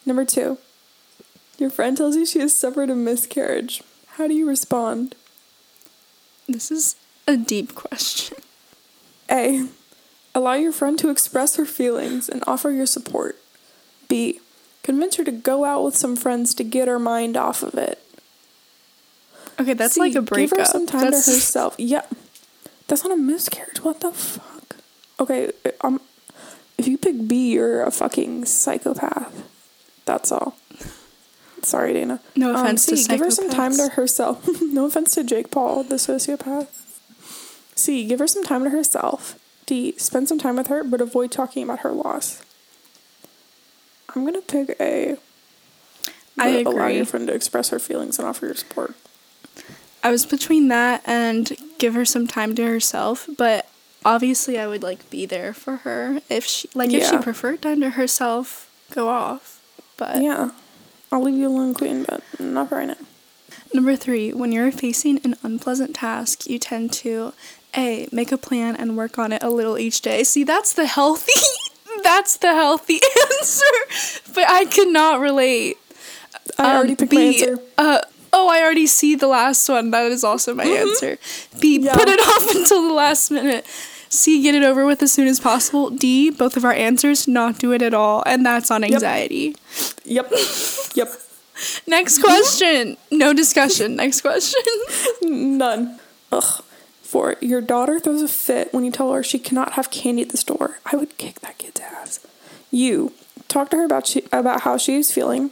Number 0.05 0.25
two, 0.25 0.57
your 1.57 1.69
friend 1.69 1.95
tells 1.95 2.15
you 2.17 2.25
she 2.25 2.39
has 2.39 2.53
suffered 2.53 2.89
a 2.89 2.95
miscarriage. 2.95 3.81
How 4.17 4.27
do 4.27 4.33
you 4.33 4.47
respond? 4.47 5.15
this 6.49 6.69
is 6.71 6.97
a 7.27 7.37
deep 7.37 7.73
question. 7.75 8.37
A. 9.31 9.67
Allow 10.33 10.53
your 10.53 10.71
friend 10.71 10.97
to 10.99 11.09
express 11.09 11.55
her 11.55 11.65
feelings 11.65 12.29
and 12.29 12.43
offer 12.47 12.71
your 12.71 12.85
support. 12.85 13.37
B. 14.07 14.39
Convince 14.83 15.15
her 15.17 15.23
to 15.23 15.31
go 15.31 15.65
out 15.65 15.83
with 15.83 15.95
some 15.95 16.15
friends 16.15 16.53
to 16.55 16.63
get 16.63 16.87
her 16.87 16.99
mind 16.99 17.37
off 17.37 17.63
of 17.63 17.75
it. 17.75 18.03
Okay, 19.59 19.73
that's 19.73 19.95
C, 19.95 19.99
like 19.99 20.15
a 20.15 20.21
breakup. 20.21 20.57
Give 20.57 20.65
her 20.65 20.71
some 20.71 20.87
time 20.87 21.11
that's, 21.11 21.25
to 21.25 21.31
herself. 21.33 21.75
Yeah, 21.77 22.01
that's 22.87 23.03
not 23.03 23.13
a 23.13 23.17
miscarriage. 23.17 23.83
What 23.83 23.99
the 23.99 24.11
fuck? 24.11 24.77
Okay, 25.19 25.51
um, 25.81 26.01
if 26.77 26.87
you 26.87 26.97
pick 26.97 27.27
B, 27.27 27.51
you're 27.53 27.83
a 27.83 27.91
fucking 27.91 28.45
psychopath. 28.45 29.47
That's 30.05 30.31
all. 30.31 30.55
Sorry, 31.61 31.93
Dana. 31.93 32.19
No 32.35 32.49
Um, 32.49 32.55
offense 32.55 32.87
to 32.87 32.97
C, 32.97 33.07
give 33.07 33.19
her 33.19 33.29
some 33.29 33.49
time 33.51 33.75
to 33.77 33.89
herself. 33.89 34.47
no 34.61 34.85
offense 34.85 35.13
to 35.13 35.23
Jake 35.23 35.51
Paul, 35.51 35.83
the 35.83 35.97
sociopath. 35.97 36.67
C, 37.75 38.05
give 38.05 38.19
her 38.19 38.27
some 38.27 38.43
time 38.43 38.63
to 38.63 38.69
herself. 38.69 39.37
D. 39.65 39.93
Spend 39.97 40.27
some 40.27 40.39
time 40.39 40.57
with 40.57 40.67
her, 40.67 40.83
but 40.83 41.01
avoid 41.01 41.31
talking 41.31 41.63
about 41.63 41.79
her 41.79 41.91
loss. 41.91 42.41
I'm 44.15 44.25
gonna 44.25 44.41
pick 44.41 44.75
A. 44.79 45.17
I 46.37 46.63
But 46.63 46.73
Allow 46.73 46.87
your 46.87 47.05
friend 47.05 47.27
to 47.27 47.33
express 47.33 47.69
her 47.69 47.79
feelings 47.79 48.17
and 48.19 48.27
offer 48.27 48.45
your 48.45 48.55
support. 48.55 48.95
I 50.03 50.09
was 50.11 50.25
between 50.25 50.67
that 50.69 51.03
and 51.05 51.51
give 51.77 51.93
her 51.93 52.05
some 52.05 52.27
time 52.27 52.55
to 52.55 52.65
herself, 52.65 53.29
but 53.37 53.69
obviously 54.03 54.57
I 54.59 54.67
would 54.67 54.81
like 54.83 55.09
be 55.09 55.25
there 55.25 55.53
for 55.53 55.77
her 55.77 56.21
if 56.29 56.45
she 56.45 56.69
like 56.73 56.91
if 56.91 57.03
she 57.05 57.13
Yeah. 57.13 57.21
preferred 57.21 57.61
time 57.61 57.79
to 57.81 57.91
herself, 57.91 58.69
go 58.91 59.09
off. 59.09 59.59
But 59.97 60.21
Yeah. 60.21 60.51
I'll 61.11 61.21
leave 61.21 61.35
you 61.35 61.47
alone, 61.47 61.73
Queen, 61.73 62.03
but 62.03 62.23
not 62.39 62.69
for 62.69 62.75
right 62.77 62.87
now. 62.87 62.95
Number 63.73 63.95
3, 63.95 64.33
when 64.33 64.51
you're 64.51 64.71
facing 64.71 65.19
an 65.23 65.35
unpleasant 65.43 65.95
task, 65.95 66.47
you 66.47 66.59
tend 66.59 66.91
to 66.93 67.33
A, 67.75 68.07
make 68.11 68.31
a 68.31 68.37
plan 68.37 68.75
and 68.75 68.97
work 68.97 69.17
on 69.17 69.31
it 69.31 69.41
a 69.43 69.49
little 69.49 69.77
each 69.77 70.01
day. 70.01 70.23
See, 70.23 70.43
that's 70.43 70.73
the 70.73 70.85
healthy 70.85 71.31
that's 72.03 72.37
the 72.37 72.53
healthy 72.53 72.99
answer. 73.39 74.31
But 74.33 74.45
I 74.49 74.65
cannot 74.65 75.19
relate. 75.19 75.77
I 76.57 76.75
already 76.75 76.91
Um, 76.91 76.97
picked 76.97 77.11
B, 77.11 77.17
my 77.17 77.23
answer. 77.23 77.59
Uh, 77.77 77.99
oh, 78.33 78.49
I 78.49 78.61
already 78.61 78.87
see 78.87 79.15
the 79.15 79.27
last 79.27 79.67
one. 79.69 79.91
That 79.91 80.11
is 80.11 80.23
also 80.23 80.53
my 80.55 80.63
answer. 80.65 81.17
B, 81.59 81.77
Mm-hmm. 81.77 81.85
Yeah. 81.85 81.93
put 81.95 82.07
it 82.09 82.19
off 82.27 82.55
until 82.55 82.87
the 82.87 82.93
last 82.93 83.29
minute. 83.31 83.65
C, 84.09 84.41
get 84.43 84.55
it 84.55 84.63
over 84.63 84.85
with 84.85 85.01
as 85.03 85.11
soon 85.13 85.27
as 85.27 85.39
possible. 85.39 85.89
D, 85.89 86.29
both 86.31 86.57
of 86.57 86.65
our 86.65 86.73
answers, 86.73 87.27
not 87.29 87.59
do 87.59 87.71
it 87.71 87.81
at 87.81 87.93
all. 87.93 88.23
And 88.25 88.45
that's 88.45 88.69
on 88.69 88.83
anxiety. 88.83 89.55
Yep. 90.03 90.31
yep. 90.95 91.07
Next 91.87 92.19
question. 92.19 92.97
No 93.11 93.33
discussion. 93.33 93.95
Next 93.95 94.21
question. 94.21 94.61
None. 95.21 95.99
Ugh. 96.31 96.63
Four. 97.01 97.35
Your 97.41 97.61
daughter 97.61 97.99
throws 97.99 98.21
a 98.21 98.27
fit 98.27 98.73
when 98.73 98.85
you 98.85 98.91
tell 98.91 99.11
her 99.11 99.21
she 99.21 99.39
cannot 99.39 99.73
have 99.73 99.91
candy 99.91 100.21
at 100.21 100.29
the 100.29 100.37
store. 100.37 100.79
I 100.85 100.95
would 100.95 101.17
kick 101.17 101.41
that 101.41 101.57
kid's 101.57 101.81
ass. 101.81 102.25
You 102.71 103.13
talk 103.47 103.69
to 103.71 103.77
her 103.77 103.85
about 103.85 104.07
she, 104.07 104.23
about 104.31 104.61
how 104.61 104.77
she 104.77 104.95
is 104.95 105.11
feeling. 105.11 105.51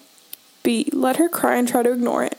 B. 0.63 0.89
Let 0.93 1.17
her 1.17 1.29
cry 1.29 1.57
and 1.57 1.67
try 1.67 1.83
to 1.83 1.91
ignore 1.91 2.23
it. 2.23 2.37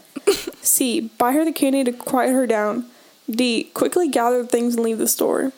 C. 0.62 1.10
Buy 1.18 1.32
her 1.32 1.44
the 1.44 1.52
candy 1.52 1.84
to 1.84 1.92
quiet 1.92 2.32
her 2.32 2.46
down. 2.46 2.86
D. 3.30 3.64
Quickly 3.74 4.08
gather 4.08 4.44
things 4.44 4.74
and 4.74 4.84
leave 4.84 4.98
the 4.98 5.08
store. 5.08 5.52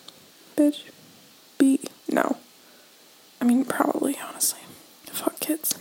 Bitch. 0.57 0.83
B. 1.59 1.81
No. 2.09 2.37
I 3.41 3.45
mean, 3.45 3.65
probably, 3.65 4.19
honestly. 4.29 4.61
Fuck 5.07 5.41
kids. 5.41 5.79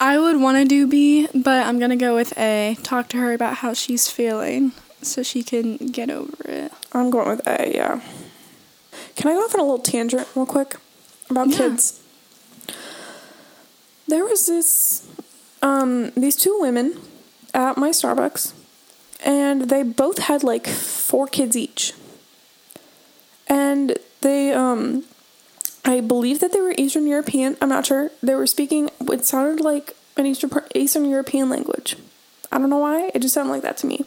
I 0.00 0.18
would 0.18 0.40
want 0.40 0.56
to 0.58 0.64
do 0.64 0.86
B, 0.86 1.26
but 1.34 1.66
I'm 1.66 1.78
going 1.78 1.90
to 1.90 1.96
go 1.96 2.14
with 2.14 2.36
A. 2.38 2.76
Talk 2.82 3.08
to 3.10 3.16
her 3.18 3.32
about 3.32 3.56
how 3.56 3.72
she's 3.74 4.08
feeling 4.08 4.72
so 5.02 5.22
she 5.22 5.42
can 5.42 5.76
get 5.76 6.10
over 6.10 6.34
it. 6.44 6.72
I'm 6.92 7.10
going 7.10 7.28
with 7.28 7.46
A, 7.46 7.74
yeah. 7.74 8.00
Can 9.16 9.30
I 9.30 9.34
go 9.34 9.40
off 9.44 9.54
on 9.54 9.60
a 9.60 9.64
little 9.64 9.78
tangent 9.80 10.28
real 10.34 10.46
quick 10.46 10.76
about 11.28 11.48
Yeah. 11.48 11.56
kids? 11.56 12.00
There 14.06 14.24
was 14.24 14.46
this 14.46 15.06
um 15.60 16.10
these 16.12 16.36
two 16.36 16.56
women 16.60 16.98
at 17.52 17.76
my 17.76 17.90
Starbucks 17.90 18.52
and 19.24 19.68
they 19.68 19.82
both 19.82 20.18
had 20.18 20.42
like 20.44 20.66
four 20.66 21.26
kids 21.26 21.56
each. 21.56 21.92
And 23.48 23.98
they 24.20 24.52
um 24.52 25.04
I 25.88 26.02
believe 26.02 26.40
that 26.40 26.52
they 26.52 26.60
were 26.60 26.74
Eastern 26.76 27.06
European. 27.06 27.56
I'm 27.62 27.70
not 27.70 27.86
sure. 27.86 28.10
They 28.22 28.34
were 28.34 28.46
speaking 28.46 28.90
it 29.00 29.24
sounded 29.24 29.64
like 29.64 29.96
an 30.18 30.26
Eastern 30.26 30.50
Eastern 30.74 31.06
European 31.06 31.48
language. 31.48 31.96
I 32.52 32.58
don't 32.58 32.68
know 32.68 32.76
why. 32.76 33.10
It 33.14 33.20
just 33.20 33.32
sounded 33.32 33.52
like 33.52 33.62
that 33.62 33.78
to 33.78 33.86
me. 33.86 34.04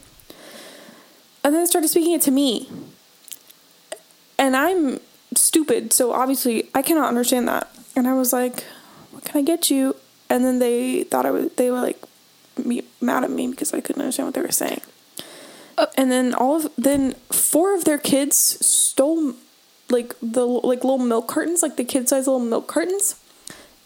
And 1.43 1.55
then 1.55 1.63
they 1.63 1.65
started 1.65 1.88
speaking 1.88 2.13
it 2.13 2.21
to 2.21 2.31
me. 2.31 2.69
And 4.38 4.55
I'm 4.55 5.00
stupid, 5.33 5.91
so 5.91 6.13
obviously 6.13 6.69
I 6.75 6.83
cannot 6.83 7.07
understand 7.07 7.47
that. 7.47 7.67
And 7.95 8.07
I 8.07 8.13
was 8.13 8.31
like, 8.31 8.63
"What 9.09 9.25
can 9.25 9.39
I 9.39 9.43
get 9.43 9.71
you?" 9.71 9.95
And 10.29 10.45
then 10.45 10.59
they 10.59 11.03
thought 11.03 11.25
I 11.25 11.31
was 11.31 11.51
they 11.53 11.71
were 11.71 11.81
like 11.81 12.00
me, 12.63 12.83
mad 13.01 13.23
at 13.23 13.31
me 13.31 13.47
because 13.47 13.73
I 13.73 13.81
couldn't 13.81 14.03
understand 14.03 14.27
what 14.27 14.35
they 14.35 14.41
were 14.41 14.51
saying. 14.51 14.81
Uh. 15.79 15.88
and 15.97 16.11
then 16.11 16.35
all 16.35 16.57
of 16.57 16.69
then 16.77 17.13
four 17.31 17.73
of 17.73 17.85
their 17.85 17.97
kids 17.97 18.35
stole 18.63 19.33
like 19.91 20.15
the 20.21 20.45
like 20.45 20.83
little 20.83 20.98
milk 20.98 21.27
cartons, 21.27 21.62
like 21.62 21.75
the 21.77 21.83
kid 21.83 22.10
size 22.10 22.27
little 22.27 22.39
milk 22.39 22.67
cartons, 22.67 23.19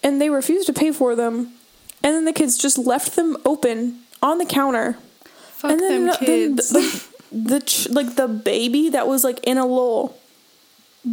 and 0.04 0.22
they 0.22 0.30
refused 0.30 0.68
to 0.68 0.74
pay 0.74 0.92
for 0.92 1.16
them. 1.16 1.52
And 2.04 2.14
then 2.14 2.26
the 2.26 2.34
kids 2.34 2.58
just 2.58 2.78
left 2.78 3.16
them 3.16 3.36
open 3.46 4.02
on 4.22 4.38
the 4.38 4.46
counter 4.46 4.98
Fuck 5.54 5.72
and 5.72 5.80
then, 5.80 6.06
them 6.06 6.16
then 6.22 6.58
kids. 6.58 6.72
like 6.74 7.02
the 7.32 7.60
ch- 7.62 7.90
like 7.90 8.16
the 8.16 8.28
baby 8.28 8.90
that 8.90 9.08
was 9.08 9.24
like 9.24 9.40
in 9.44 9.58
a 9.58 9.66
little 9.66 10.18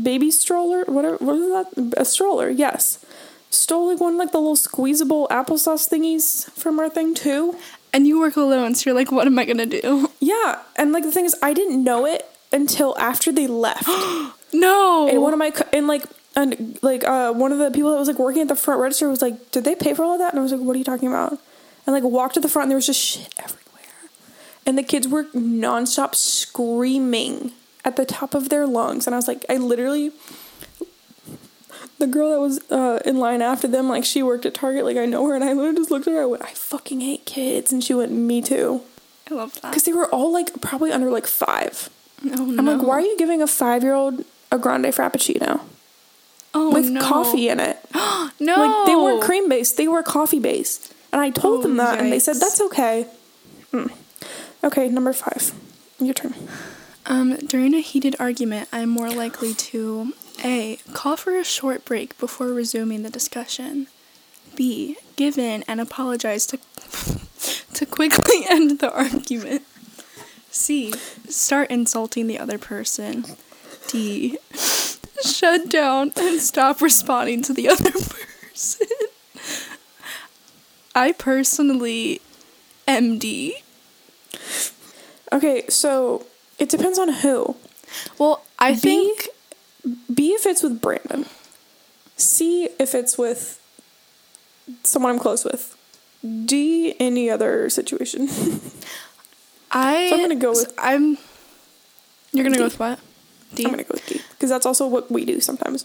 baby 0.03 0.31
stroller 0.31 0.85
whatever 0.85 1.17
what 1.19 1.37
is 1.37 1.51
that 1.51 1.95
a 2.01 2.05
stroller 2.05 2.49
yes 2.49 3.05
stole 3.51 3.91
like 3.91 4.01
one 4.01 4.17
like 4.17 4.33
the 4.33 4.39
little 4.39 4.57
squeezable 4.57 5.27
applesauce 5.31 5.89
thingies 5.89 6.51
from 6.53 6.79
our 6.81 6.89
thing 6.89 7.15
too 7.15 7.57
and 7.95 8.07
you 8.07 8.19
work 8.19 8.37
alone, 8.37 8.75
so 8.75 8.89
you're 8.89 8.97
like, 8.99 9.13
what 9.13 9.27
am 9.27 9.39
I 9.39 9.45
to 9.45 9.67
do? 9.67 10.11
yeah 10.19 10.63
and 10.77 10.93
like 10.93 11.05
the 11.05 11.13
thing 11.13 11.25
is 11.27 11.37
i 11.43 11.53
didn't 11.53 11.83
know 11.85 12.07
it 12.07 12.25
until 12.53 12.97
after 12.99 13.31
they 13.33 13.47
left 13.67 13.89
No. 14.53 15.09
and 15.09 15.21
one 15.23 15.33
of 15.33 15.39
my 15.39 15.51
co- 15.51 15.69
and 15.73 15.87
like 15.87 16.05
and 16.35 16.79
like 16.83 17.05
uh 17.05 17.33
one 17.33 17.53
of 17.53 17.59
the 17.59 17.71
people 17.71 17.91
that 17.93 17.99
was 17.99 18.09
like 18.09 18.19
working 18.19 18.43
at 18.43 18.49
the 18.49 18.57
front 18.57 18.81
register 18.81 19.09
was 19.09 19.23
like 19.23 19.51
did 19.51 19.65
they 19.65 19.75
pay 19.75 19.95
for 19.95 20.05
all 20.05 20.15
of 20.15 20.19
that? 20.21 20.33
And 20.33 20.41
i 20.41 20.43
was 20.43 20.53
like 20.53 20.61
what 20.61 20.75
are 20.75 20.79
you 20.79 20.85
talking 20.85 21.09
about? 21.09 21.39
And 21.87 21.95
like 21.95 22.05
walked 22.05 22.35
to 22.35 22.41
the 22.41 22.49
front 22.49 22.65
and 22.65 22.71
there 22.71 22.77
was 22.77 22.87
just 22.87 23.01
shit 23.01 23.35
everywhere. 23.39 24.11
And 24.65 24.79
the 24.79 24.83
kids 24.83 25.09
were 25.09 25.25
nonstop 25.35 26.15
screaming 26.15 27.53
at 27.85 27.97
the 27.97 28.05
top 28.05 28.35
of 28.35 28.49
their 28.49 28.67
lungs. 28.67 29.07
And 29.07 29.15
i 29.15 29.19
was 29.19 29.29
like 29.29 29.45
i 29.49 29.57
literally 29.57 30.13
the 31.99 32.07
girl 32.07 32.31
that 32.33 32.41
was 32.41 32.61
uh, 32.71 32.99
in 33.05 33.19
line 33.19 33.43
after 33.43 33.69
them 33.69 33.89
like 33.89 34.05
she 34.05 34.23
worked 34.25 34.45
at 34.45 34.55
target 34.55 34.85
like 34.85 34.97
i 34.97 35.07
know 35.07 35.25
her 35.29 35.37
and 35.37 35.45
i 35.45 35.53
literally 35.53 35.77
just 35.77 35.91
looked 35.91 36.07
at 36.09 36.13
her 36.13 36.23
i 36.23 36.25
went 36.27 36.43
i 36.43 36.51
fucking 36.53 37.01
hate 37.01 37.25
kids. 37.27 37.73
And 37.73 37.83
she 37.83 37.95
went 37.95 38.11
me 38.13 38.43
too. 38.43 38.83
I 39.31 39.35
love 39.35 39.55
that. 39.61 39.71
because 39.71 39.85
they 39.85 39.93
were 39.93 40.09
all 40.09 40.33
like 40.33 40.61
probably 40.61 40.91
under 40.91 41.11
like 41.11 41.27
five. 41.29 41.89
Oh, 42.25 42.33
i'm 42.43 42.57
no. 42.57 42.75
like 42.77 42.87
why 42.87 42.95
are 42.95 43.01
you 43.01 43.17
giving 43.19 43.41
a 43.43 43.47
five 43.47 43.83
year 43.83 43.95
old 43.95 44.25
a 44.53 44.59
grande 44.59 44.85
frappuccino 44.85 45.63
oh, 46.55 46.71
with 46.73 46.91
no. 46.91 47.01
coffee 47.01 47.49
in 47.49 47.59
it. 47.59 47.79
No. 48.41 48.57
Like 48.57 48.87
they 48.87 48.97
weren't 48.97 49.23
cream 49.23 49.49
based, 49.49 49.77
they 49.77 49.87
were 49.87 50.03
coffee 50.03 50.41
based. 50.41 50.93
And 51.13 51.21
I 51.21 51.31
told 51.31 51.61
Oh, 51.61 51.63
them 51.63 51.77
that 51.77 52.01
and 52.01 52.11
they 52.11 52.19
said 52.19 52.37
that's 52.37 52.61
okay. 52.61 53.07
Mm. 53.73 53.93
Okay, 54.65 54.89
number 54.89 55.13
5. 55.13 55.55
Your 56.01 56.15
turn. 56.15 56.35
Um, 57.07 57.37
during 57.37 57.73
a 57.75 57.81
heated 57.81 58.17
argument, 58.19 58.69
I'm 58.73 58.89
more 58.89 59.11
likely 59.11 59.55
to 59.55 60.15
A. 60.45 60.79
Call 60.93 61.17
for 61.17 61.37
a 61.37 61.45
short 61.45 61.85
break 61.85 62.19
before 62.19 62.49
resuming 62.49 63.05
the 63.05 63.11
discussion. 63.11 63.87
B. 64.57 64.97
Give 65.15 65.39
in 65.39 65.63
and 65.69 65.81
apologize 65.81 66.45
to 66.47 66.59
to 67.75 67.87
quickly 67.87 68.45
end 68.51 68.81
the 68.81 68.93
argument. 68.93 69.63
C. 70.51 70.93
Start 71.29 71.71
insulting 71.71 72.27
the 72.27 72.41
other 72.41 72.59
person. 72.59 73.25
D. 73.93 74.39
Shut 75.25 75.69
down 75.69 76.13
and 76.17 76.41
stop 76.41 76.81
responding 76.81 77.43
to 77.43 77.53
the 77.53 77.69
other 77.75 77.91
person. 77.93 78.87
I 80.95 81.13
personally 81.13 82.21
MD. 82.89 83.53
Okay, 85.33 85.65
so 85.69 86.27
it 86.59 86.69
depends 86.69 86.99
on 86.99 87.09
who. 87.09 87.57
Well, 88.19 88.45
I 88.59 88.73
B? 88.73 88.79
think 88.81 89.29
B 90.13 90.33
if 90.33 90.47
it's 90.47 90.63
with 90.63 90.81
Brandon. 90.81 91.27
C 92.17 92.69
if 92.79 92.95
it's 92.95 93.17
with 93.17 93.61
someone 94.85 95.13
I'm 95.13 95.19
close 95.19 95.45
with. 95.45 95.77
D 96.45 96.95
any 97.01 97.31
other 97.31 97.69
situation. 97.71 98.29
I. 99.71 100.09
So 100.11 100.15
I'm 100.17 100.21
gonna 100.21 100.37
go 100.37 100.51
with- 100.51 100.73
I'm. 100.79 101.17
You're 102.33 102.45
gonna 102.45 102.57
D. 102.57 102.59
go 102.59 102.65
with 102.65 102.79
what? 102.81 102.99
I'm 103.59 103.71
gonna 103.71 103.85
go 103.85 103.93
with 103.93 104.07
D 104.07 104.21
because 104.33 104.51
that's 104.51 104.67
also 104.67 104.87
what 104.87 105.11
we 105.11 105.25
do 105.25 105.41
sometimes. 105.41 105.85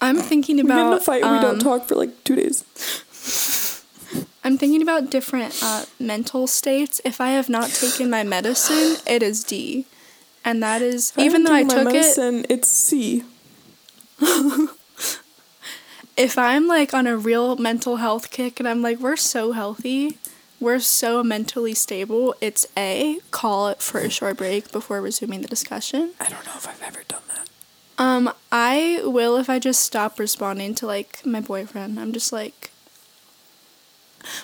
I'm 0.00 0.18
thinking 0.18 0.60
about. 0.60 0.76
We 0.76 0.82
get 0.82 0.86
in 0.86 0.92
a 0.92 1.00
fight, 1.00 1.22
we 1.22 1.40
don't 1.40 1.54
um, 1.54 1.58
talk 1.58 1.88
for 1.88 1.96
like 1.96 2.24
two 2.24 2.36
days. 2.36 2.64
I'm 4.44 4.56
thinking 4.56 4.80
about 4.80 5.10
different 5.10 5.58
uh, 5.62 5.84
mental 5.98 6.46
states. 6.46 7.00
If 7.04 7.20
I 7.20 7.30
have 7.30 7.48
not 7.48 7.70
taken 7.70 8.08
my 8.08 8.22
medicine, 8.22 8.96
it 9.06 9.22
is 9.22 9.44
D, 9.44 9.86
and 10.44 10.62
that 10.62 10.80
is 10.80 11.12
If 11.16 11.24
even 11.24 11.44
though 11.44 11.52
I 11.52 11.64
took 11.64 11.84
my 11.84 11.90
it. 11.94 12.46
it's 12.48 12.68
C. 12.68 13.24
If 16.16 16.36
I'm 16.36 16.66
like 16.66 16.92
on 16.94 17.06
a 17.06 17.16
real 17.16 17.54
mental 17.56 17.98
health 17.98 18.32
kick, 18.32 18.58
and 18.58 18.68
I'm 18.68 18.82
like, 18.82 18.98
we're 18.98 19.14
so 19.14 19.52
healthy, 19.52 20.18
we're 20.60 20.80
so 20.80 21.22
mentally 21.22 21.74
stable. 21.74 22.34
It's 22.40 22.66
A. 22.76 23.20
Call 23.30 23.68
it 23.68 23.80
for 23.80 24.00
a 24.00 24.10
short 24.10 24.36
break 24.36 24.72
before 24.72 25.00
resuming 25.00 25.40
the 25.42 25.48
discussion. 25.48 26.12
I 26.20 26.28
don't 26.28 26.44
know 26.44 26.52
if 26.56 26.66
I've 26.68 26.82
ever 26.82 27.02
done 27.06 27.22
that. 27.28 27.48
Um, 27.98 28.32
I 28.52 29.00
will 29.04 29.36
if 29.36 29.50
I 29.50 29.58
just 29.58 29.82
stop 29.82 30.18
responding 30.18 30.74
to 30.76 30.86
like 30.86 31.24
my 31.24 31.40
boyfriend. 31.40 31.98
I'm 31.98 32.12
just 32.12 32.32
like 32.32 32.70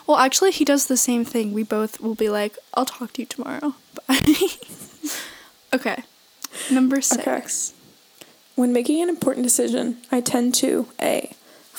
Well, 0.07 0.19
actually 0.19 0.51
he 0.53 0.65
does 0.65 0.87
the 0.87 0.97
same 0.97 1.25
thing. 1.25 1.53
We 1.53 1.63
both 1.63 2.01
will 2.01 2.15
be 2.15 2.29
like, 2.29 2.59
"I'll 2.75 2.87
talk 2.87 3.13
to 3.15 3.23
you 3.23 3.27
tomorrow." 3.27 3.75
Bye. 4.09 4.21
okay. 5.75 6.03
Number 6.71 7.01
6. 7.01 7.27
Okay. 7.27 7.43
When 8.55 8.73
making 8.73 9.03
an 9.03 9.09
important 9.09 9.45
decision, 9.45 9.99
I 10.13 10.21
tend 10.21 10.55
to 10.57 10.87
A. 11.01 11.35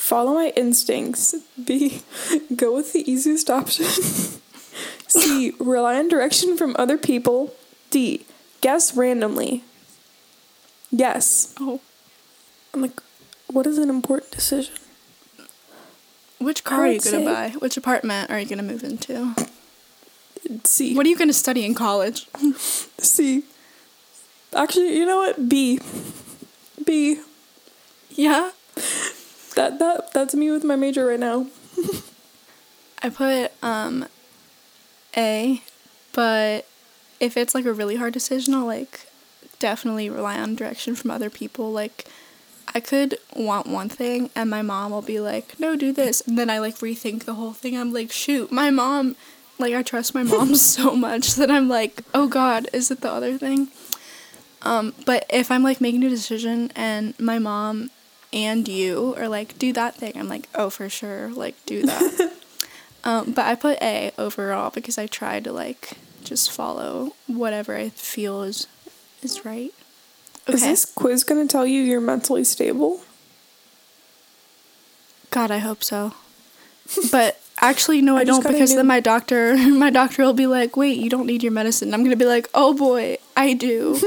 Follow 0.06 0.34
my 0.34 0.52
instincts. 0.54 1.34
B. 1.64 2.00
Go 2.54 2.76
with 2.76 2.92
the 2.92 3.10
easiest 3.10 3.50
option. 3.50 3.86
C. 5.08 5.52
Rely 5.58 5.96
on 5.98 6.06
direction 6.06 6.56
from 6.56 6.76
other 6.78 6.96
people. 6.96 7.52
D. 7.90 8.24
Guess 8.60 8.96
randomly. 8.96 9.64
Yes. 10.92 11.52
Oh. 11.58 11.80
I'm 12.72 12.82
like, 12.82 13.02
what 13.48 13.66
is 13.66 13.78
an 13.78 13.90
important 13.90 14.30
decision? 14.30 14.76
Which 16.38 16.62
car 16.62 16.82
are 16.82 16.86
you 16.86 17.00
gonna 17.00 17.24
buy? 17.24 17.48
Which 17.58 17.76
apartment 17.76 18.30
are 18.30 18.38
you 18.38 18.46
gonna 18.46 18.62
move 18.62 18.84
into? 18.84 19.34
C. 20.62 20.94
What 20.94 21.04
are 21.04 21.08
you 21.08 21.18
gonna 21.18 21.32
study 21.32 21.64
in 21.64 21.74
college? 21.74 22.28
C. 22.98 23.42
Actually, 24.54 24.96
you 24.98 25.04
know 25.04 25.16
what? 25.16 25.48
B. 25.48 25.80
B. 26.84 27.18
yeah. 28.10 28.52
That 29.56 29.78
that 29.78 30.12
that's 30.12 30.34
me 30.34 30.50
with 30.50 30.64
my 30.64 30.76
major 30.76 31.06
right 31.06 31.18
now. 31.18 31.46
I 33.02 33.08
put 33.08 33.52
um 33.62 34.06
A, 35.16 35.62
but 36.12 36.66
if 37.18 37.36
it's 37.38 37.54
like 37.54 37.64
a 37.64 37.72
really 37.72 37.96
hard 37.96 38.12
decision, 38.12 38.54
I'll 38.54 38.66
like 38.66 39.06
definitely 39.58 40.10
rely 40.10 40.38
on 40.38 40.54
direction 40.54 40.94
from 40.94 41.10
other 41.10 41.30
people. 41.30 41.72
Like 41.72 42.04
I 42.74 42.80
could 42.80 43.16
want 43.34 43.66
one 43.66 43.88
thing 43.88 44.28
and 44.36 44.50
my 44.50 44.60
mom 44.60 44.92
will 44.92 45.00
be 45.02 45.20
like, 45.20 45.58
"No, 45.58 45.74
do 45.74 45.90
this." 45.90 46.20
And 46.20 46.38
then 46.38 46.50
I 46.50 46.58
like 46.58 46.76
rethink 46.76 47.24
the 47.24 47.34
whole 47.34 47.54
thing. 47.54 47.78
I'm 47.78 47.94
like, 47.94 48.12
"Shoot, 48.12 48.52
my 48.52 48.68
mom 48.70 49.16
like 49.58 49.72
I 49.72 49.82
trust 49.82 50.14
my 50.14 50.22
mom 50.22 50.54
so 50.74 50.94
much 50.94 51.34
that 51.36 51.50
I'm 51.50 51.66
like, 51.66 52.02
"Oh 52.12 52.28
god, 52.28 52.68
is 52.74 52.90
it 52.90 53.00
the 53.00 53.10
other 53.10 53.38
thing?" 53.38 53.68
Um, 54.60 54.92
but 55.06 55.24
if 55.30 55.50
I'm 55.50 55.62
like 55.62 55.80
making 55.80 56.04
a 56.04 56.10
decision 56.10 56.72
and 56.76 57.18
my 57.18 57.38
mom 57.38 57.90
and 58.36 58.68
you 58.68 59.14
are 59.16 59.28
like, 59.28 59.58
"Do 59.58 59.72
that 59.72 59.96
thing." 59.96 60.12
I'm 60.16 60.28
like, 60.28 60.46
"Oh, 60.54 60.68
for 60.70 60.88
sure. 60.88 61.30
Like 61.30 61.56
do 61.66 61.82
that." 61.86 62.32
Um, 63.06 63.30
but 63.30 63.44
I 63.46 63.54
put 63.54 63.78
A 63.80 64.10
overall 64.18 64.70
because 64.70 64.98
I 64.98 65.06
try 65.06 65.38
to 65.38 65.52
like 65.52 65.92
just 66.24 66.50
follow 66.50 67.12
whatever 67.28 67.76
I 67.76 67.90
feel 67.90 68.42
is 68.42 68.66
is 69.22 69.44
right. 69.44 69.72
Is 70.48 70.62
this 70.62 70.84
quiz 70.84 71.22
gonna 71.22 71.46
tell 71.46 71.64
you 71.64 71.82
you're 71.82 72.00
mentally 72.00 72.42
stable? 72.42 73.02
God, 75.30 75.52
I 75.52 75.58
hope 75.58 75.84
so. 75.84 76.14
But 77.12 77.40
actually, 77.60 78.02
no, 78.02 78.16
I, 78.20 78.22
I 78.22 78.24
don't 78.24 78.42
because 78.42 78.70
new- 78.70 78.76
then 78.78 78.86
my 78.88 78.98
doctor, 78.98 79.56
my 79.84 79.90
doctor 79.90 80.24
will 80.24 80.32
be 80.32 80.48
like, 80.48 80.76
"Wait, 80.76 80.98
you 80.98 81.08
don't 81.08 81.26
need 81.26 81.44
your 81.44 81.52
medicine." 81.52 81.94
I'm 81.94 82.02
gonna 82.02 82.16
be 82.16 82.26
like, 82.26 82.48
"Oh 82.54 82.74
boy, 82.74 83.18
I 83.36 83.52
do." 83.52 84.00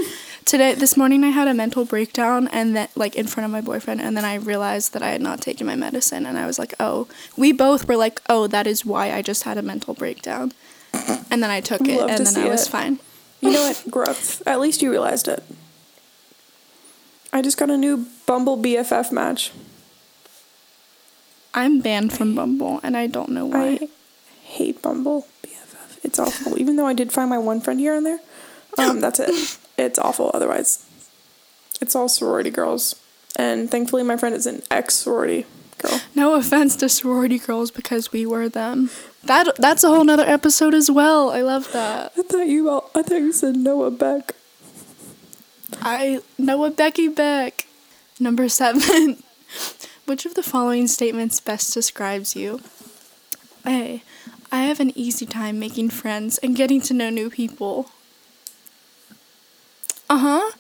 Today, 0.50 0.74
this 0.74 0.98
morning, 0.98 1.24
I 1.24 1.28
had 1.28 1.48
a 1.48 1.54
mental 1.54 1.86
breakdown, 1.86 2.48
and 2.48 2.76
then 2.76 2.88
like 2.96 3.14
in 3.14 3.28
front 3.28 3.46
of 3.46 3.52
my 3.52 3.62
boyfriend, 3.62 4.02
and 4.02 4.18
then 4.18 4.26
I 4.26 4.34
realized 4.34 4.94
that 4.94 5.04
I 5.04 5.12
had 5.12 5.22
not 5.22 5.42
taken 5.42 5.68
my 5.68 5.76
medicine, 5.76 6.26
and 6.26 6.40
I 6.40 6.48
was 6.48 6.58
like, 6.58 6.74
"Oh." 6.80 7.08
We 7.38 7.52
both 7.52 7.88
were 7.88 7.96
like, 7.96 8.20
"Oh, 8.28 8.48
that 8.48 8.66
is 8.66 8.84
why 8.84 9.14
I 9.14 9.22
just 9.22 9.44
had 9.44 9.60
a 9.60 9.62
mental 9.62 9.94
breakdown," 9.94 10.52
and 11.30 11.44
then 11.44 11.52
I 11.52 11.62
took 11.62 11.82
it, 11.82 12.00
Love 12.00 12.10
and 12.10 12.26
to 12.26 12.34
then 12.34 12.48
I 12.48 12.50
was 12.50 12.66
it. 12.66 12.72
fine. 12.72 12.98
You 13.42 13.52
know 13.52 13.62
what? 13.62 13.84
Growth. 13.92 14.42
At 14.48 14.60
least 14.60 14.82
you 14.82 14.90
realized 14.90 15.28
it. 15.28 15.44
I 17.32 17.44
just 17.44 17.60
got 17.60 17.70
a 17.70 17.78
new 17.78 18.08
Bumble 18.26 18.58
BFF 18.58 19.12
match. 19.12 19.52
I'm 21.54 21.80
banned 21.80 22.12
from 22.12 22.34
Bumble, 22.34 22.80
and 22.82 22.98
I 22.98 23.06
don't 23.06 23.30
know 23.30 23.46
why. 23.46 23.78
I 23.84 23.90
hate 24.46 24.82
Bumble 24.82 25.28
BFF. 25.44 26.00
It's 26.04 26.18
awful. 26.18 26.58
Even 26.60 26.76
though 26.76 26.88
I 26.88 26.96
did 26.96 27.12
find 27.12 27.30
my 27.30 27.38
one 27.38 27.62
friend 27.62 27.80
here 27.80 27.94
and 27.94 28.04
there, 28.04 28.20
um, 28.80 29.00
that's 29.06 29.20
it. 29.20 29.59
It's 29.80 30.00
awful. 30.00 30.32
Otherwise, 30.34 30.86
it's 31.82 31.96
all 31.96 32.10
sorority 32.10 32.50
girls, 32.50 32.96
and 33.36 33.72
thankfully 33.72 34.04
my 34.04 34.18
friend 34.18 34.36
is 34.36 34.46
an 34.46 34.62
ex 34.70 34.96
sorority 34.96 35.46
girl. 35.78 36.02
No 36.14 36.36
offense 36.36 36.76
to 36.78 36.90
sorority 36.90 37.40
girls 37.40 37.72
because 37.72 38.12
we 38.12 38.26
were 38.26 38.50
them. 38.50 38.90
That 39.24 39.56
that's 39.58 39.84
a 39.84 39.90
whole 39.90 40.04
nother 40.04 40.26
episode 40.26 40.74
as 40.74 40.92
well. 40.92 41.30
I 41.30 41.42
love 41.42 41.72
that. 41.72 42.12
I 42.18 42.22
thought 42.24 42.48
you 42.48 42.70
all. 42.70 42.92
I 42.94 43.02
thought 43.02 43.22
you 43.22 43.32
said 43.32 43.56
Noah 43.56 43.92
Beck. 43.92 44.36
I 45.82 46.20
a 46.38 46.70
Becky 46.72 47.08
Beck. 47.08 47.66
Number 48.20 48.50
seven. 48.50 49.24
Which 50.06 50.26
of 50.26 50.34
the 50.34 50.44
following 50.44 50.88
statements 50.88 51.40
best 51.40 51.74
describes 51.74 52.36
you? 52.36 52.62
A. 53.66 54.04
I 54.52 54.64
have 54.64 54.80
an 54.80 54.92
easy 54.98 55.28
time 55.28 55.60
making 55.60 55.92
friends 55.92 56.40
and 56.40 56.56
getting 56.56 56.82
to 56.82 56.94
know 56.94 57.12
new 57.12 57.30
people. 57.30 57.92
Uh 60.10 60.18
huh. 60.18 60.52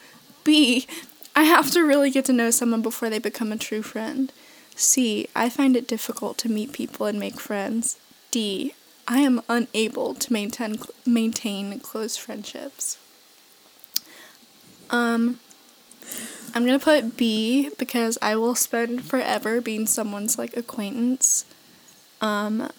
B. 0.44 0.88
I 1.36 1.44
have 1.44 1.72
to 1.72 1.82
really 1.82 2.12
get 2.12 2.26
to 2.26 2.34
know 2.34 2.52
someone 2.52 2.82
before 2.82 3.10
they 3.10 3.20
become 3.20 3.52
a 3.52 3.58
true 3.58 3.82
friend. 3.82 4.32
C. 4.76 5.28
I 5.36 5.50
find 5.50 5.76
it 5.76 5.88
difficult 5.88 6.38
to 6.40 6.50
meet 6.50 6.72
people 6.72 7.06
and 7.06 7.20
make 7.20 7.40
friends. 7.40 7.98
D. 8.32 8.74
I 9.08 9.20
am 9.22 9.42
unable 9.50 10.14
to 10.14 10.34
maintain 10.34 10.78
maintain 11.06 11.80
close 11.80 12.16
friendships. 12.16 12.98
Um, 14.92 15.40
I'm 16.54 16.66
gonna 16.66 16.80
put 16.80 17.18
B 17.18 17.70
because 17.78 18.18
I 18.22 18.36
will 18.36 18.56
spend 18.56 19.04
forever 19.04 19.62
being 19.62 19.88
someone's 19.88 20.38
like 20.38 20.56
acquaintance. 20.56 21.46
Um, 22.22 22.70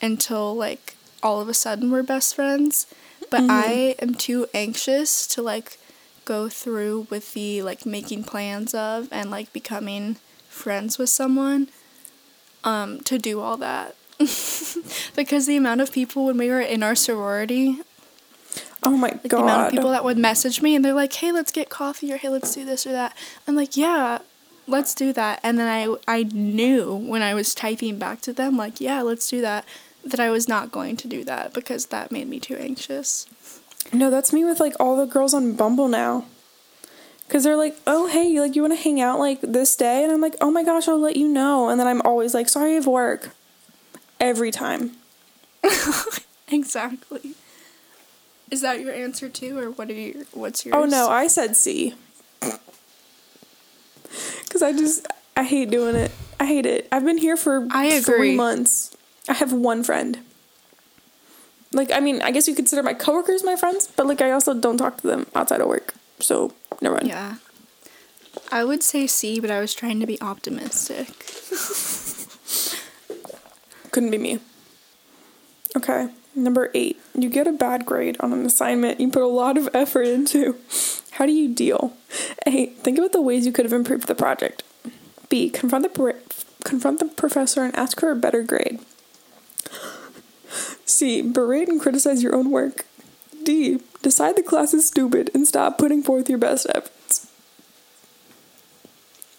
until 0.00 0.54
like 0.54 0.96
all 1.22 1.40
of 1.40 1.48
a 1.48 1.54
sudden 1.54 1.90
we're 1.90 2.02
best 2.02 2.34
friends. 2.34 2.86
But 3.30 3.44
I 3.48 3.94
am 4.00 4.14
too 4.14 4.46
anxious 4.54 5.26
to 5.28 5.42
like 5.42 5.78
go 6.24 6.48
through 6.48 7.06
with 7.10 7.32
the 7.34 7.62
like 7.62 7.86
making 7.86 8.24
plans 8.24 8.74
of 8.74 9.08
and 9.10 9.30
like 9.30 9.52
becoming 9.52 10.16
friends 10.48 10.98
with 10.98 11.08
someone 11.08 11.68
um 12.64 13.00
to 13.02 13.18
do 13.18 13.40
all 13.40 13.56
that. 13.58 13.94
because 15.16 15.46
the 15.46 15.56
amount 15.56 15.80
of 15.80 15.92
people 15.92 16.26
when 16.26 16.36
we 16.38 16.48
were 16.48 16.60
in 16.60 16.82
our 16.82 16.94
sorority, 16.94 17.80
Oh 18.82 18.96
my 18.96 19.08
like 19.08 19.22
the 19.22 19.38
amount 19.38 19.66
of 19.66 19.70
people 19.72 19.90
that 19.90 20.04
would 20.04 20.18
message 20.18 20.62
me 20.62 20.74
and 20.74 20.84
they're 20.84 20.92
like, 20.92 21.12
"Hey, 21.12 21.32
let's 21.32 21.52
get 21.52 21.68
coffee," 21.68 22.12
or 22.12 22.16
"Hey, 22.16 22.28
let's 22.28 22.54
do 22.54 22.64
this 22.64 22.86
or 22.86 22.92
that." 22.92 23.16
I'm 23.46 23.56
like, 23.56 23.76
"Yeah, 23.76 24.18
let's 24.66 24.94
do 24.94 25.12
that." 25.14 25.40
And 25.42 25.58
then 25.58 25.68
I 25.68 25.96
I 26.06 26.22
knew 26.24 26.94
when 26.94 27.22
I 27.22 27.34
was 27.34 27.54
typing 27.54 27.98
back 27.98 28.20
to 28.22 28.32
them, 28.32 28.56
like, 28.56 28.80
"Yeah, 28.80 29.02
let's 29.02 29.28
do 29.28 29.40
that," 29.40 29.64
that 30.10 30.20
I 30.20 30.30
was 30.30 30.48
not 30.48 30.72
going 30.72 30.96
to 30.96 31.08
do 31.08 31.24
that 31.24 31.52
because 31.54 31.86
that 31.86 32.12
made 32.12 32.28
me 32.28 32.40
too 32.40 32.56
anxious. 32.56 33.26
No, 33.92 34.10
that's 34.10 34.32
me 34.32 34.44
with 34.44 34.60
like 34.60 34.74
all 34.78 34.96
the 34.96 35.06
girls 35.06 35.34
on 35.34 35.54
Bumble 35.54 35.88
now. 35.88 36.24
Cause 37.28 37.44
they're 37.44 37.56
like, 37.56 37.76
oh 37.86 38.06
hey, 38.06 38.40
like 38.40 38.56
you 38.56 38.62
want 38.62 38.72
to 38.74 38.82
hang 38.82 39.00
out 39.02 39.18
like 39.18 39.42
this 39.42 39.76
day, 39.76 40.02
and 40.02 40.10
I'm 40.10 40.20
like, 40.22 40.34
oh 40.40 40.50
my 40.50 40.64
gosh, 40.64 40.88
I'll 40.88 40.98
let 40.98 41.16
you 41.16 41.28
know, 41.28 41.68
and 41.68 41.78
then 41.78 41.86
I'm 41.86 42.00
always 42.02 42.32
like, 42.32 42.48
sorry, 42.48 42.70
I 42.70 42.74
have 42.74 42.86
work. 42.86 43.30
Every 44.18 44.50
time. 44.50 44.92
exactly. 46.48 47.34
Is 48.50 48.62
that 48.62 48.80
your 48.80 48.92
answer 48.94 49.28
too, 49.28 49.58
or 49.58 49.70
what 49.70 49.90
are 49.90 49.92
your 49.92 50.24
what's 50.32 50.64
yours? 50.64 50.74
Oh 50.76 50.86
no, 50.86 51.08
I 51.10 51.26
said 51.26 51.54
C. 51.54 51.94
Cause 54.48 54.62
I 54.62 54.72
just 54.72 55.06
I 55.36 55.44
hate 55.44 55.70
doing 55.70 55.94
it. 55.94 56.10
I 56.40 56.46
hate 56.46 56.66
it. 56.66 56.88
I've 56.90 57.04
been 57.04 57.18
here 57.18 57.36
for 57.36 57.68
I 57.70 58.00
three 58.00 58.14
agree. 58.16 58.36
months. 58.36 58.96
I 59.28 59.34
have 59.34 59.52
one 59.52 59.82
friend. 59.82 60.18
Like 61.72 61.92
I 61.92 62.00
mean, 62.00 62.22
I 62.22 62.30
guess 62.30 62.48
you 62.48 62.54
consider 62.54 62.82
my 62.82 62.94
coworkers 62.94 63.44
my 63.44 63.56
friends, 63.56 63.88
but 63.94 64.06
like 64.06 64.20
I 64.20 64.30
also 64.30 64.54
don't 64.54 64.78
talk 64.78 65.00
to 65.02 65.06
them 65.06 65.26
outside 65.34 65.60
of 65.60 65.68
work. 65.68 65.94
So 66.18 66.52
never 66.80 66.96
mind. 66.96 67.08
Yeah. 67.08 67.36
I 68.50 68.64
would 68.64 68.82
say 68.82 69.06
C, 69.06 69.40
but 69.40 69.50
I 69.50 69.60
was 69.60 69.74
trying 69.74 70.00
to 70.00 70.06
be 70.06 70.20
optimistic. 70.22 71.08
Couldn't 73.90 74.10
be 74.10 74.18
me. 74.18 74.38
Okay, 75.76 76.08
number 76.34 76.70
eight. 76.74 76.98
You 77.14 77.28
get 77.28 77.46
a 77.46 77.52
bad 77.52 77.84
grade 77.84 78.16
on 78.20 78.32
an 78.32 78.46
assignment 78.46 79.00
you 79.00 79.10
put 79.10 79.22
a 79.22 79.26
lot 79.26 79.58
of 79.58 79.68
effort 79.74 80.06
into. 80.06 80.56
How 81.12 81.26
do 81.26 81.32
you 81.32 81.52
deal? 81.52 81.94
A. 82.46 82.66
Think 82.66 82.96
about 82.96 83.12
the 83.12 83.20
ways 83.20 83.44
you 83.44 83.52
could 83.52 83.64
have 83.64 83.72
improved 83.72 84.06
the 84.06 84.14
project. 84.14 84.62
B. 85.28 85.50
Confront 85.50 85.92
the 85.92 86.16
confront 86.64 87.00
the 87.00 87.06
professor 87.06 87.64
and 87.64 87.74
ask 87.76 88.00
for 88.00 88.10
a 88.10 88.16
better 88.16 88.42
grade. 88.42 88.78
C. 90.88 91.22
Berate 91.22 91.68
and 91.68 91.80
criticize 91.80 92.22
your 92.22 92.34
own 92.34 92.50
work. 92.50 92.86
D. 93.42 93.80
Decide 94.02 94.36
the 94.36 94.42
class 94.42 94.74
is 94.74 94.86
stupid 94.86 95.30
and 95.34 95.46
stop 95.46 95.78
putting 95.78 96.02
forth 96.02 96.28
your 96.28 96.38
best 96.38 96.66
efforts. 96.74 97.30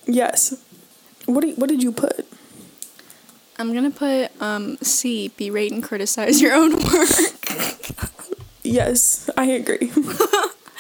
Yes. 0.06 0.64
What, 1.26 1.42
do 1.42 1.48
you, 1.48 1.56
what 1.56 1.70
did 1.70 1.84
you 1.84 1.92
put? 1.92 2.26
I'm 3.58 3.74
gonna 3.74 3.92
put 3.92 4.32
um, 4.42 4.78
C. 4.78 5.32
Berate 5.38 5.72
and 5.72 5.84
criticize 5.84 6.42
your 6.42 6.54
own 6.54 6.72
work. 6.72 7.10
Yes, 8.64 9.30
I 9.36 9.46
agree. 9.46 9.92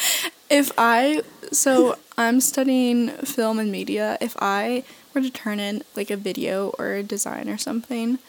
if 0.49 0.71
I 0.77 1.21
so 1.51 1.97
I'm 2.17 2.41
studying 2.41 3.09
film 3.09 3.59
and 3.59 3.71
media. 3.71 4.17
If 4.21 4.35
I 4.39 4.83
were 5.13 5.21
to 5.21 5.29
turn 5.29 5.59
in 5.59 5.83
like 5.95 6.11
a 6.11 6.17
video 6.17 6.69
or 6.77 6.93
a 6.93 7.03
design 7.03 7.49
or 7.49 7.57
something, 7.57 8.19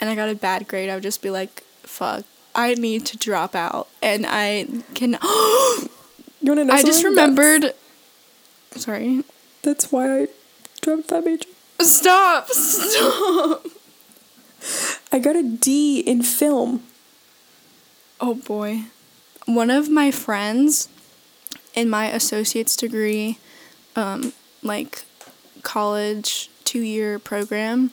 and 0.00 0.10
I 0.10 0.14
got 0.14 0.28
a 0.28 0.34
bad 0.34 0.68
grade, 0.68 0.88
I 0.90 0.94
would 0.94 1.02
just 1.02 1.22
be 1.22 1.30
like, 1.30 1.62
"Fuck." 1.82 2.24
I 2.54 2.74
need 2.74 3.04
to 3.06 3.16
drop 3.16 3.54
out, 3.54 3.88
and 4.02 4.24
I 4.28 4.66
can. 4.94 5.18
You 6.40 6.50
want 6.50 6.60
to 6.60 6.64
know? 6.66 6.74
I 6.74 6.82
just 6.82 7.00
something? 7.00 7.14
That's- 7.14 7.38
remembered. 7.38 7.74
Sorry. 8.72 9.24
That's 9.62 9.90
why 9.90 10.20
I 10.24 10.28
dropped 10.82 11.08
that 11.08 11.24
major. 11.24 11.48
Stop! 11.80 12.48
Stop! 12.52 13.66
I 15.10 15.18
got 15.20 15.36
a 15.36 15.42
D 15.42 16.00
in 16.00 16.22
film. 16.22 16.82
Oh 18.20 18.34
boy. 18.34 18.82
One 19.46 19.70
of 19.70 19.88
my 19.88 20.10
friends 20.10 20.90
in 21.74 21.88
my 21.88 22.06
associate's 22.10 22.76
degree, 22.76 23.38
um, 23.96 24.34
like 24.62 25.04
college 25.62 26.50
two 26.64 26.80
year 26.80 27.18
program, 27.18 27.90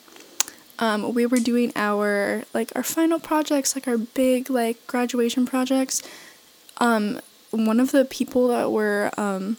um, 0.82 1.14
we 1.14 1.26
were 1.26 1.38
doing 1.40 1.72
our 1.78 2.44
like 2.54 2.72
our 2.76 2.84
final 2.84 3.20
projects, 3.20 3.76
like 3.76 3.88
our 3.88 3.98
big 3.98 4.50
like 4.50 4.86
graduation 4.88 5.46
projects. 5.46 6.02
Um, 6.78 7.22
one 7.52 7.80
of 7.80 7.92
the 7.92 8.04
people 8.06 8.48
that 8.50 8.72
were 8.72 9.12
um, 9.18 9.58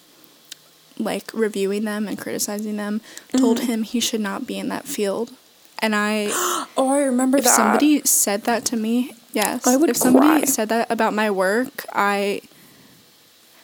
like 0.98 1.30
reviewing 1.32 1.84
them 1.84 2.08
and 2.08 2.18
criticizing 2.18 2.76
them 2.76 3.00
told 3.36 3.60
him 3.60 3.84
he 3.84 4.00
should 4.00 4.20
not 4.20 4.46
be 4.46 4.58
in 4.58 4.68
that 4.68 4.86
field. 4.86 5.30
And 5.78 5.94
I 5.94 6.28
Oh, 6.76 6.92
I 6.92 6.98
remember 6.98 7.38
if 7.38 7.44
that. 7.44 7.56
somebody 7.56 8.02
said 8.04 8.44
that 8.44 8.64
to 8.66 8.76
me, 8.76 9.14
yes. 9.32 9.66
I 9.66 9.76
would 9.76 9.90
if 9.90 9.96
somebody 9.96 10.40
cry. 10.42 10.44
said 10.44 10.68
that 10.70 10.90
about 10.90 11.14
my 11.14 11.30
work, 11.30 11.86
I 11.92 12.42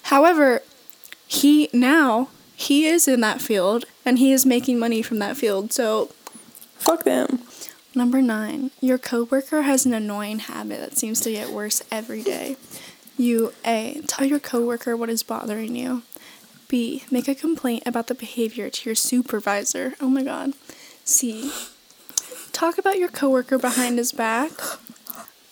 However, 0.05 0.63
he 1.27 1.69
now 1.73 2.29
he 2.57 2.87
is 2.87 3.07
in 3.07 3.21
that 3.21 3.41
field 3.41 3.85
and 4.05 4.19
he 4.19 4.33
is 4.33 4.47
making 4.47 4.79
money 4.79 5.03
from 5.03 5.19
that 5.19 5.37
field. 5.37 5.73
So, 5.73 6.11
Fuck 6.79 7.05
them. 7.05 7.41
number 7.95 8.23
9, 8.23 8.71
your 8.81 8.99
coworker 8.99 9.63
has 9.63 9.85
an 9.87 9.93
annoying 9.95 10.39
habit 10.41 10.81
that 10.81 10.97
seems 10.97 11.21
to 11.23 11.31
get 11.33 11.51
worse 11.51 11.83
every 11.91 12.23
day. 12.23 12.57
You 13.17 13.53
A, 13.67 14.01
tell 14.07 14.27
your 14.27 14.39
coworker 14.39 14.97
what 14.97 15.11
is 15.11 15.23
bothering 15.23 15.75
you. 15.75 16.03
B, 16.69 17.05
make 17.11 17.27
a 17.29 17.35
complaint 17.35 17.83
about 17.87 18.07
the 18.07 18.15
behavior 18.15 18.71
to 18.71 18.89
your 18.89 18.95
supervisor. 18.95 19.95
Oh 20.01 20.09
my 20.09 20.23
god. 20.23 20.53
C, 21.05 21.51
talk 22.53 22.79
about 22.79 22.99
your 22.99 23.09
coworker 23.09 23.59
behind 23.59 23.99
his 23.99 24.13
back. 24.13 24.53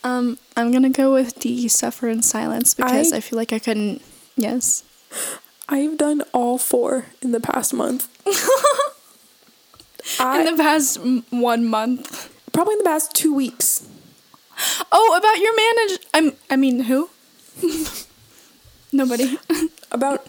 Um, 0.04 0.38
I'm 0.56 0.70
gonna 0.70 0.90
go 0.90 1.12
with 1.12 1.40
D, 1.40 1.66
suffer 1.68 2.08
in 2.08 2.22
silence 2.22 2.74
because 2.74 3.12
I, 3.12 3.16
I- 3.16 3.20
feel 3.20 3.38
like 3.38 3.52
I 3.52 3.58
couldn't. 3.58 4.02
Yes. 4.36 4.84
I've 5.68 5.98
done 5.98 6.22
all 6.32 6.58
four 6.58 7.06
in 7.20 7.32
the 7.32 7.40
past 7.40 7.74
month. 7.74 8.08
I, 10.20 10.40
in 10.40 10.56
the 10.56 10.62
past 10.62 10.98
one 11.30 11.64
month. 11.64 12.32
probably 12.52 12.74
in 12.74 12.78
the 12.78 12.84
past 12.84 13.14
two 13.14 13.34
weeks. 13.34 13.88
Oh, 14.90 15.16
about 15.16 15.38
your 15.38 15.54
manager. 15.56 16.02
I'm. 16.14 16.28
Um, 16.28 16.36
I 16.50 16.56
mean, 16.56 16.80
who? 16.80 17.10
Nobody. 18.92 19.38
About 19.92 20.26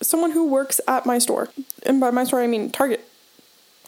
someone 0.00 0.30
who 0.30 0.48
works 0.48 0.80
at 0.86 1.04
my 1.06 1.18
store. 1.18 1.48
And 1.84 2.00
by 2.00 2.10
my 2.10 2.24
store, 2.24 2.40
I 2.40 2.46
mean 2.46 2.70
Target. 2.70 3.04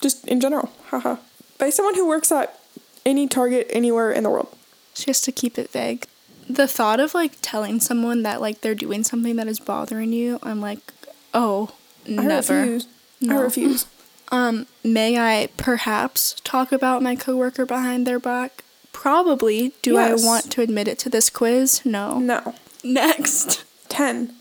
Just 0.00 0.26
in 0.26 0.40
general. 0.40 0.70
Haha. 0.86 1.16
By 1.58 1.70
someone 1.70 1.94
who 1.94 2.06
works 2.08 2.32
at 2.32 2.58
any 3.06 3.28
Target 3.28 3.66
anywhere 3.70 4.10
in 4.10 4.24
the 4.24 4.30
world. 4.30 4.48
She 4.94 5.06
has 5.06 5.20
to 5.22 5.32
keep 5.32 5.58
it 5.58 5.70
vague. 5.70 6.06
The 6.48 6.66
thought 6.66 6.98
of 6.98 7.14
like 7.14 7.34
telling 7.42 7.78
someone 7.80 8.22
that 8.24 8.40
like 8.40 8.60
they're 8.60 8.74
doing 8.74 9.04
something 9.04 9.36
that 9.36 9.46
is 9.46 9.60
bothering 9.60 10.12
you, 10.12 10.38
I'm 10.42 10.60
like, 10.60 10.80
oh, 11.32 11.70
I 12.06 12.10
never. 12.10 12.60
refuse. 12.60 12.88
I 13.28 13.34
refuse. 13.34 13.86
Um, 14.32 14.66
may 14.84 15.18
I 15.18 15.48
perhaps 15.56 16.36
talk 16.44 16.72
about 16.72 17.02
my 17.02 17.16
coworker 17.16 17.66
behind 17.66 18.06
their 18.06 18.18
back? 18.20 18.62
Probably. 18.92 19.72
Do 19.82 19.94
Yes. 19.94 20.22
I 20.22 20.26
want 20.26 20.50
to 20.52 20.62
admit 20.62 20.88
it 20.88 20.98
to 21.00 21.08
this 21.10 21.30
quiz? 21.30 21.84
No. 21.84 22.18
No. 22.18 22.54
Next. 22.84 23.64
10. 23.88 24.34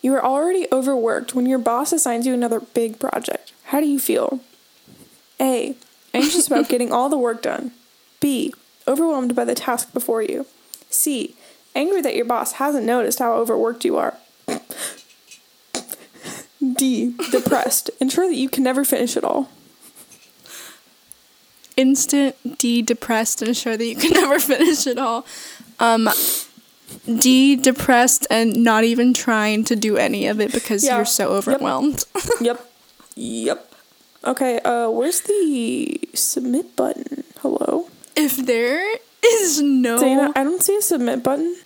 You 0.00 0.14
are 0.14 0.24
already 0.24 0.66
overworked 0.72 1.34
when 1.34 1.46
your 1.46 1.58
boss 1.58 1.92
assigns 1.92 2.26
you 2.26 2.34
another 2.34 2.60
big 2.60 2.98
project. 2.98 3.52
How 3.64 3.80
do 3.80 3.86
you 3.86 3.98
feel? 3.98 4.40
A. 5.40 5.76
Anxious 6.14 6.46
about 6.46 6.68
getting 6.70 6.92
all 6.92 7.08
the 7.08 7.18
work 7.18 7.42
done. 7.42 7.72
B. 8.20 8.54
Overwhelmed 8.86 9.34
by 9.34 9.44
the 9.44 9.54
task 9.54 9.92
before 9.92 10.22
you. 10.22 10.46
C. 10.90 11.34
Angry 11.74 12.00
that 12.02 12.16
your 12.16 12.24
boss 12.24 12.52
hasn't 12.54 12.84
noticed 12.86 13.18
how 13.18 13.34
overworked 13.34 13.84
you 13.84 13.96
are. 13.96 14.16
D. 16.74 17.14
Depressed. 17.30 17.90
Ensure 18.00 18.28
that 18.28 18.36
you 18.36 18.48
can 18.48 18.62
never 18.62 18.84
finish 18.84 19.16
it 19.16 19.24
all. 19.24 19.48
Instant 21.76 22.36
D 22.58 22.82
depressed 22.82 23.40
Ensure 23.42 23.76
that 23.76 23.84
you 23.84 23.96
can 23.96 24.10
never 24.20 24.38
finish 24.38 24.86
it 24.86 24.98
all. 24.98 25.24
Um 25.80 26.08
D 27.20 27.56
depressed 27.56 28.26
and 28.30 28.62
not 28.62 28.84
even 28.84 29.14
trying 29.14 29.64
to 29.64 29.74
do 29.76 29.96
any 29.96 30.26
of 30.26 30.40
it 30.40 30.52
because 30.52 30.84
Yeah. 30.84 30.96
you're 30.96 31.04
so 31.06 31.30
Yep. 31.34 31.38
overwhelmed. 31.48 32.04
Yep. 32.40 32.70
Yep. 33.16 33.68
Okay, 34.24 34.60
uh, 34.60 34.88
where's 34.90 35.22
the 35.22 35.98
submit 36.14 36.76
button? 36.76 37.24
Hello? 37.40 37.88
if 38.14 38.36
there 38.36 38.98
is 39.24 39.60
no 39.62 39.98
Dana, 39.98 40.32
I 40.36 40.44
don't 40.44 40.62
see 40.62 40.76
a 40.76 40.82
submit 40.82 41.22
button. 41.24 41.56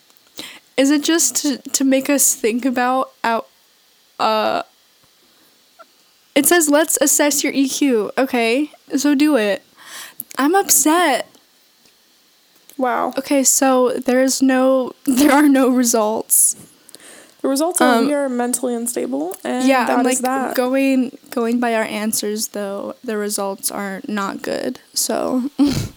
Is 0.77 0.91
it 0.93 1.03
just 1.03 1.35
to, 1.43 1.59
to 1.59 1.85
make 1.85 2.09
us 2.09 2.35
think 2.35 2.65
about 2.65 3.11
out 3.25 3.49
uh 4.21 4.63
It 6.37 6.47
says 6.47 6.69
let's 6.69 6.97
assess 7.01 7.43
your 7.43 7.53
EQ. 7.53 8.11
Okay. 8.17 8.71
So 8.97 9.15
do 9.17 9.37
it. 9.37 9.63
I'm 10.39 10.55
upset. 10.55 11.27
Wow. 12.79 13.15
Okay, 13.17 13.43
so 13.43 13.91
there's 14.05 14.43
no 14.43 14.93
there 15.07 15.33
are 15.33 15.49
no 15.49 15.69
results. 15.71 16.57
The 17.41 17.49
results 17.49 17.81
are 17.81 17.97
Um, 17.99 18.07
we 18.07 18.15
are 18.15 18.29
mentally 18.29 18.75
unstable, 18.75 19.37
and 19.45 19.67
yeah, 19.67 19.85
that 19.87 19.99
I'm 19.99 20.05
like 20.05 20.19
that. 20.19 20.57
going 20.57 21.17
going 21.31 21.61
by 21.61 21.75
our 21.75 21.85
answers 21.85 22.49
though, 22.49 22.97
the 23.05 23.17
results 23.17 23.71
are 23.71 24.01
not 24.09 24.43
good. 24.43 24.81
So 24.95 25.51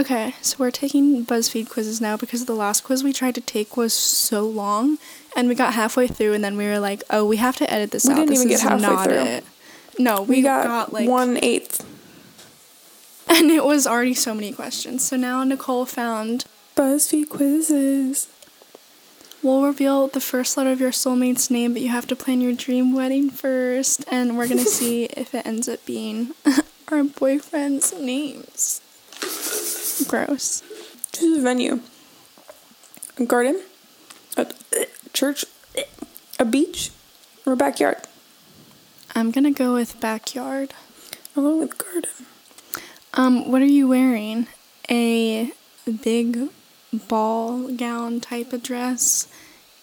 Okay, 0.00 0.34
so 0.40 0.56
we're 0.58 0.70
taking 0.70 1.26
BuzzFeed 1.26 1.68
quizzes 1.68 2.00
now 2.00 2.16
because 2.16 2.46
the 2.46 2.54
last 2.54 2.84
quiz 2.84 3.04
we 3.04 3.12
tried 3.12 3.34
to 3.34 3.42
take 3.42 3.76
was 3.76 3.92
so 3.92 4.46
long 4.46 4.96
and 5.36 5.46
we 5.46 5.54
got 5.54 5.74
halfway 5.74 6.06
through 6.06 6.32
and 6.32 6.42
then 6.42 6.56
we 6.56 6.64
were 6.64 6.78
like, 6.78 7.02
"Oh, 7.10 7.26
we 7.26 7.36
have 7.36 7.56
to 7.56 7.70
edit 7.70 7.90
this 7.90 8.08
out." 8.08 8.16
We 8.16 8.22
out. 8.22 8.28
didn't 8.28 8.48
this 8.48 8.62
even 8.62 8.78
get 8.78 8.82
halfway 8.82 9.04
through. 9.04 9.30
it." 9.30 9.44
No, 9.98 10.22
we, 10.22 10.36
we 10.36 10.42
got, 10.42 10.64
got, 10.64 10.92
like 10.94 11.06
one 11.06 11.36
eighth. 11.42 11.84
and 13.28 13.50
it 13.50 13.62
was 13.62 13.86
already 13.86 14.14
so 14.14 14.32
many 14.32 14.52
questions. 14.54 15.06
So 15.06 15.18
now 15.18 15.44
Nicole 15.44 15.84
found 15.84 16.46
BuzzFeed 16.76 17.28
quizzes. 17.28 18.26
We'll 19.42 19.66
reveal 19.66 20.08
the 20.08 20.20
first 20.20 20.56
letter 20.56 20.72
of 20.72 20.80
your 20.80 20.92
soulmate's 20.92 21.50
name, 21.50 21.74
but 21.74 21.82
you 21.82 21.90
have 21.90 22.06
to 22.06 22.16
plan 22.16 22.40
your 22.40 22.54
dream 22.54 22.94
wedding 22.94 23.28
first, 23.28 24.06
and 24.10 24.38
we're 24.38 24.48
gonna 24.48 24.64
see 24.80 25.04
if 25.04 25.34
it 25.34 25.46
ends 25.46 25.68
up 25.68 25.84
being 25.84 26.30
our 26.88 27.04
boyfriend's 27.04 27.92
names. 27.92 28.80
Gross. 30.08 30.62
Choose 31.12 31.38
a 31.38 31.42
venue. 31.42 31.80
A 33.18 33.24
garden, 33.24 33.60
a 34.36 34.46
church, 35.12 35.44
a 36.38 36.44
beach, 36.44 36.90
or 37.44 37.52
a 37.52 37.56
backyard. 37.56 37.98
I'm 39.14 39.30
gonna 39.30 39.50
go 39.50 39.74
with 39.74 40.00
backyard. 40.00 40.72
I'll 41.36 41.42
go 41.42 41.56
with 41.58 41.76
garden. 41.76 42.10
Um, 43.14 43.50
what 43.50 43.60
are 43.60 43.66
you 43.66 43.88
wearing? 43.88 44.46
A 44.88 45.52
big 46.02 46.48
ball 46.92 47.68
gown 47.68 48.20
type 48.20 48.52
of 48.52 48.62
dress, 48.62 49.28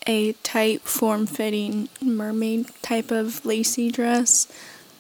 a 0.06 0.34
tight 0.44 0.82
form 0.82 1.26
fitting 1.26 1.90
mermaid 2.02 2.68
type 2.82 3.12
of 3.12 3.46
lacy 3.46 3.92
dress, 3.92 4.48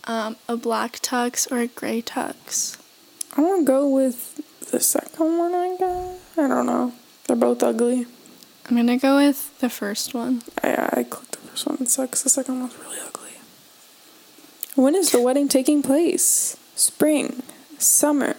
um, 0.05 0.35
a 0.47 0.55
black 0.57 0.93
tux, 0.99 1.51
or 1.51 1.59
a 1.59 1.67
gray 1.67 2.01
tux? 2.01 2.77
I 3.35 3.41
want 3.41 3.61
to 3.61 3.65
go 3.65 3.87
with 3.87 4.41
the 4.71 4.79
second 4.79 5.37
one. 5.37 5.53
I 5.53 5.75
guess. 5.77 6.19
I 6.37 6.47
don't 6.47 6.65
know. 6.65 6.93
They're 7.27 7.35
both 7.35 7.63
ugly. 7.63 8.05
I'm 8.69 8.75
gonna 8.75 8.97
go 8.97 9.17
with 9.17 9.57
the 9.59 9.69
first 9.69 10.13
one. 10.13 10.43
I 10.63 10.89
I 10.99 11.03
clicked 11.03 11.31
the 11.33 11.47
first 11.47 11.67
one. 11.67 11.77
It 11.81 11.89
sucks. 11.89 12.23
The 12.23 12.29
second 12.29 12.59
one's 12.59 12.77
really 12.77 12.99
ugly. 12.99 13.31
When 14.75 14.95
is 14.95 15.11
the 15.11 15.21
wedding 15.21 15.47
taking 15.47 15.81
place? 15.81 16.57
Spring, 16.75 17.41
summer, 17.79 18.35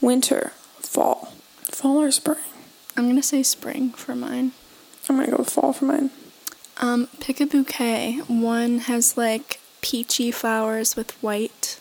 winter, 0.00 0.52
fall. 0.80 1.32
Fall 1.62 2.00
or 2.00 2.10
spring? 2.10 2.38
I'm 2.96 3.06
gonna 3.06 3.22
say 3.22 3.42
spring 3.42 3.90
for 3.90 4.14
mine. 4.16 4.52
I'm 5.08 5.16
gonna 5.16 5.30
go 5.30 5.36
with 5.38 5.50
fall 5.50 5.72
for 5.72 5.84
mine. 5.84 6.10
Um, 6.78 7.08
pick 7.20 7.40
a 7.40 7.46
bouquet. 7.46 8.20
One 8.26 8.80
has 8.80 9.16
like 9.16 9.60
peachy 9.80 10.30
flowers 10.30 10.96
with 10.96 11.12
white. 11.22 11.78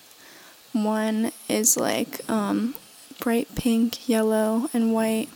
One 0.74 1.32
is 1.48 1.78
like 1.78 2.22
um, 2.30 2.76
bright 3.20 3.54
pink, 3.56 4.08
yellow, 4.08 4.70
and 4.74 4.94
white. 4.94 5.30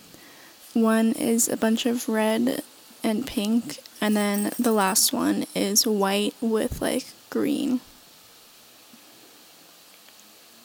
One 0.74 1.12
is 1.14 1.48
a 1.48 1.58
bunch 1.58 1.86
of 1.86 2.08
red 2.08 2.64
and 3.04 3.26
pink. 3.26 3.80
And 4.02 4.16
then 4.16 4.52
the 4.60 4.72
last 4.72 5.12
one 5.12 5.46
is 5.56 5.86
white 5.86 6.34
with 6.42 6.82
like 6.82 7.08
green. 7.30 7.82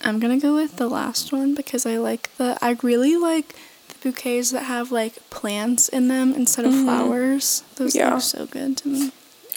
I'm 0.02 0.20
gonna 0.20 0.38
go 0.38 0.54
with 0.54 0.76
the 0.76 0.88
last 0.88 1.32
one 1.32 1.54
because 1.54 1.86
I 1.86 1.96
like 1.96 2.30
the. 2.36 2.58
I 2.60 2.76
really 2.82 3.16
like 3.16 3.56
the 3.88 3.94
bouquets 4.02 4.50
that 4.50 4.64
have 4.64 4.92
like 4.92 5.14
plants 5.30 5.88
in 5.88 6.08
them 6.08 6.34
instead 6.34 6.66
of 6.66 6.72
Mhm. 6.74 6.84
flowers. 6.84 7.62
Those 7.76 7.94
Yeah. 7.94 8.12
look 8.14 8.22
so 8.22 8.46
good 8.46 8.76
to 8.78 8.88
me. 8.88 9.12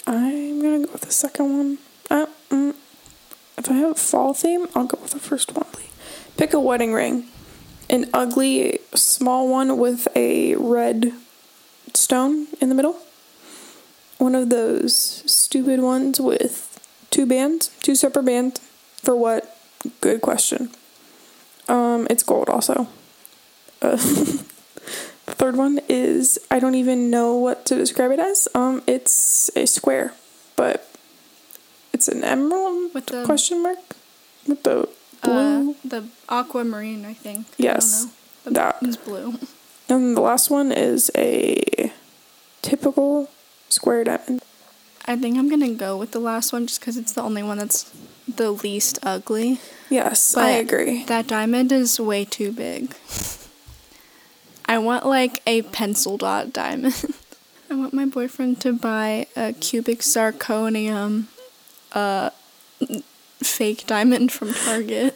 I'm 0.06 0.60
gonna 0.60 0.78
gonna 0.78 0.86
go 0.86 0.92
with 0.92 1.02
the 1.02 1.12
second 1.12 1.56
one. 1.56 1.78
Uh, 2.10 2.26
mm, 2.50 2.74
if 3.58 3.70
I 3.70 3.74
have 3.74 3.90
a 3.90 3.94
fall 3.94 4.32
theme, 4.32 4.66
I'll 4.74 4.84
go 4.84 4.98
with 5.02 5.10
the 5.10 5.18
first 5.20 5.52
one. 5.54 5.66
Pick 6.38 6.54
a 6.54 6.60
wedding 6.60 6.94
ring. 6.94 7.26
An 7.90 8.08
ugly 8.12 8.80
small 8.94 9.48
one 9.48 9.78
with 9.78 10.08
a 10.14 10.54
red 10.56 11.12
stone 11.94 12.46
in 12.60 12.68
the 12.68 12.74
middle. 12.74 12.98
One 14.18 14.34
of 14.34 14.50
those 14.50 14.94
stupid 15.30 15.80
ones 15.80 16.20
with 16.20 16.78
two 17.10 17.24
bands, 17.24 17.68
two 17.82 17.94
separate 17.94 18.24
bands. 18.24 18.60
For 19.02 19.16
what? 19.16 19.56
Good 20.00 20.20
question. 20.20 20.70
Um, 21.68 22.06
it's 22.10 22.22
gold 22.22 22.50
also. 22.50 22.88
Uh, 23.80 23.90
the 23.92 23.96
third 25.38 25.56
one 25.56 25.80
is 25.88 26.38
I 26.50 26.58
don't 26.58 26.74
even 26.74 27.10
know 27.10 27.36
what 27.36 27.64
to 27.66 27.76
describe 27.76 28.10
it 28.10 28.18
as. 28.18 28.48
Um, 28.54 28.82
it's 28.86 29.50
a 29.56 29.66
square, 29.66 30.12
but 30.56 30.88
it's 31.92 32.08
an 32.08 32.24
emerald 32.24 32.92
With 32.92 33.06
the- 33.06 33.24
question 33.24 33.62
mark 33.62 33.78
with 34.46 34.62
the 34.64 34.88
blue. 35.22 35.70
Uh, 35.70 35.74
the 35.84 36.04
aquamarine, 36.28 37.04
I 37.04 37.14
think. 37.14 37.46
Yes, 37.56 38.06
I 38.46 38.50
don't 38.50 38.54
know. 38.54 38.60
that. 38.90 39.04
Blue. 39.04 39.34
And 39.88 40.16
the 40.16 40.20
last 40.20 40.50
one 40.50 40.70
is 40.72 41.10
a 41.16 41.92
typical 42.62 43.30
square 43.68 44.04
diamond. 44.04 44.42
I 45.06 45.16
think 45.16 45.38
I'm 45.38 45.48
gonna 45.48 45.70
go 45.72 45.96
with 45.96 46.10
the 46.12 46.18
last 46.20 46.52
one 46.52 46.66
just 46.66 46.80
because 46.80 46.98
it's 46.98 47.12
the 47.12 47.22
only 47.22 47.42
one 47.42 47.56
that's 47.58 47.90
the 48.28 48.50
least 48.50 48.98
ugly. 49.02 49.58
Yes, 49.88 50.34
But 50.34 50.44
I 50.44 50.50
agree. 50.50 51.04
That 51.04 51.26
diamond 51.26 51.72
is 51.72 51.98
way 51.98 52.26
too 52.26 52.52
big. 52.52 52.94
I 54.66 54.76
want 54.76 55.06
like 55.06 55.40
a 55.46 55.62
pencil 55.62 56.18
dot 56.18 56.52
diamond. 56.52 57.02
I 57.70 57.74
want 57.74 57.94
my 57.94 58.04
boyfriend 58.04 58.60
to 58.62 58.72
buy 58.74 59.26
a 59.34 59.54
cubic 59.54 60.00
zirconium 60.00 61.24
uh 61.92 62.30
fake 63.42 63.86
diamond 63.86 64.32
from 64.32 64.52
Target. 64.52 65.14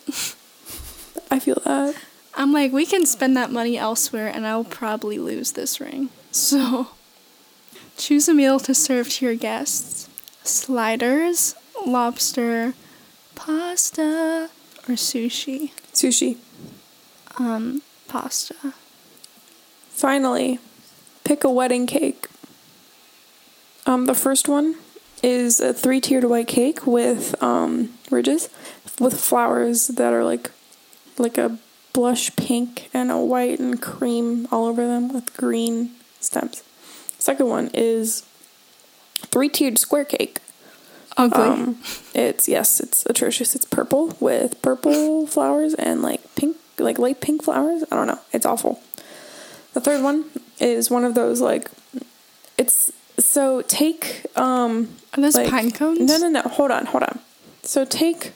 I 1.31 1.39
feel 1.39 1.61
that. 1.65 1.97
I'm 2.35 2.53
like, 2.53 2.73
we 2.73 2.87
can 2.87 3.05
spend 3.07 3.37
that 3.37 3.51
money 3.51 3.77
elsewhere 3.77 4.29
and 4.29 4.47
I'll 4.47 4.65
probably 4.65 5.19
lose 5.19 5.53
this 5.53 5.81
ring. 5.81 6.09
So, 6.31 6.89
choose 7.97 8.29
a 8.29 8.35
meal 8.35 8.59
to 8.61 8.75
serve 8.75 9.09
to 9.11 9.27
your 9.27 9.35
guests 9.35 10.09
sliders, 10.45 11.55
lobster, 11.87 12.75
pasta, 13.35 14.51
or 14.89 14.95
sushi. 14.95 15.71
Sushi. 15.93 16.37
Um, 17.39 17.83
pasta. 18.09 18.75
Finally, 19.91 20.59
pick 21.25 21.45
a 21.45 21.51
wedding 21.51 21.87
cake. 21.87 22.27
Um, 23.87 24.07
the 24.07 24.15
first 24.15 24.49
one 24.49 24.77
is 25.23 25.61
a 25.61 25.73
three 25.73 26.01
tiered 26.01 26.25
white 26.25 26.49
cake 26.49 26.87
with 26.87 27.41
um, 27.43 27.93
ridges 28.11 28.49
with 29.01 29.21
flowers 29.21 29.89
that 29.89 30.13
are 30.13 30.25
like 30.25 30.51
like 31.19 31.39
a 31.39 31.59
blush 31.93 32.35
pink 32.37 32.89
and 32.95 33.11
a 33.11 33.19
white 33.19 33.59
and 33.59 33.81
cream 33.81 34.49
all 34.51 34.67
over 34.67 34.87
them 34.87 35.13
with 35.13 35.37
green 35.37 35.91
stems. 36.21 36.63
Second 37.19 37.49
one 37.49 37.71
is 37.75 38.25
three 39.19 39.49
tiered 39.49 39.79
square 39.79 40.05
cake. 40.05 40.39
Ugly. 41.17 41.43
Um, 41.43 41.79
it's 42.15 42.49
yes, 42.49 42.81
it's 42.81 43.05
atrocious. 43.07 43.55
It's 43.55 43.67
purple 43.67 44.17
with 44.19 44.61
purple 44.63 45.27
flowers 45.27 45.75
and 45.75 46.03
like 46.03 46.35
pink, 46.35 46.57
like 46.79 46.99
light 46.99 47.21
pink 47.21 47.45
flowers. 47.45 47.85
I 47.93 47.97
don't 47.97 48.07
know. 48.07 48.21
It's 48.33 48.47
awful. 48.47 48.81
The 49.75 49.81
third 49.81 50.03
one 50.03 50.25
is 50.59 50.91
one 50.91 51.05
of 51.05 51.15
those 51.15 51.41
like, 51.41 51.71
it's 52.59 52.93
so 53.25 53.63
take 53.63 54.27
um. 54.37 54.97
Are 55.17 55.21
those 55.21 55.35
like- 55.35 55.51
pine 55.51 55.71
cones? 55.71 56.01
No, 56.01 56.19
no, 56.19 56.29
no. 56.29 56.43
Hold 56.43 56.71
on, 56.71 56.87
hold 56.87 57.03
on. 57.03 57.19
So 57.63 57.85
take, 57.85 58.33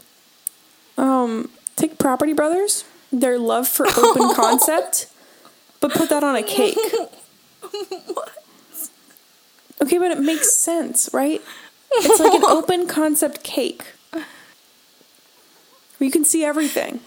um, 0.96 1.51
take 1.75 1.99
Property 1.99 2.33
Brothers, 2.33 2.85
their 3.11 3.38
love 3.38 3.66
for 3.66 3.87
open 3.88 4.35
concept, 4.35 5.09
but 5.81 5.90
put 5.92 6.09
that 6.11 6.22
on 6.22 6.37
a 6.37 6.42
cake. 6.42 6.79
what? 8.07 8.33
Okay, 9.83 9.99
but 9.99 10.11
it 10.11 10.20
makes 10.20 10.53
sense, 10.53 11.11
right? 11.12 11.42
It's 11.92 12.20
like 12.20 12.35
an 12.35 12.44
open 12.46 12.87
concept 12.87 13.42
cake. 13.42 13.85
Where 14.12 14.25
you 16.07 16.11
can 16.11 16.25
see 16.25 16.44
everything. 16.44 17.01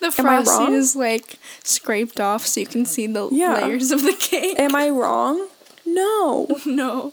The 0.00 0.10
frosting 0.10 0.74
is 0.74 0.96
like 0.96 1.38
scraped 1.64 2.20
off 2.20 2.46
so 2.46 2.60
you 2.60 2.66
can 2.66 2.84
see 2.84 3.06
the 3.06 3.28
Yeah. 3.30 3.64
layers 3.64 3.90
of 3.90 4.02
the 4.02 4.12
cake. 4.14 4.58
Am 4.58 4.74
I 4.74 4.90
wrong? 4.90 5.48
No. 5.86 6.48
No. 6.66 7.12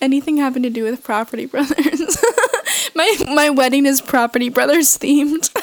Anything 0.00 0.36
having 0.36 0.62
to 0.62 0.70
do 0.70 0.84
with 0.84 1.02
Property 1.02 1.46
Brothers. 1.46 2.18
my 2.94 3.16
my 3.28 3.48
wedding 3.48 3.86
is 3.86 4.02
Property 4.02 4.50
Brothers 4.50 4.98
themed. 4.98 5.50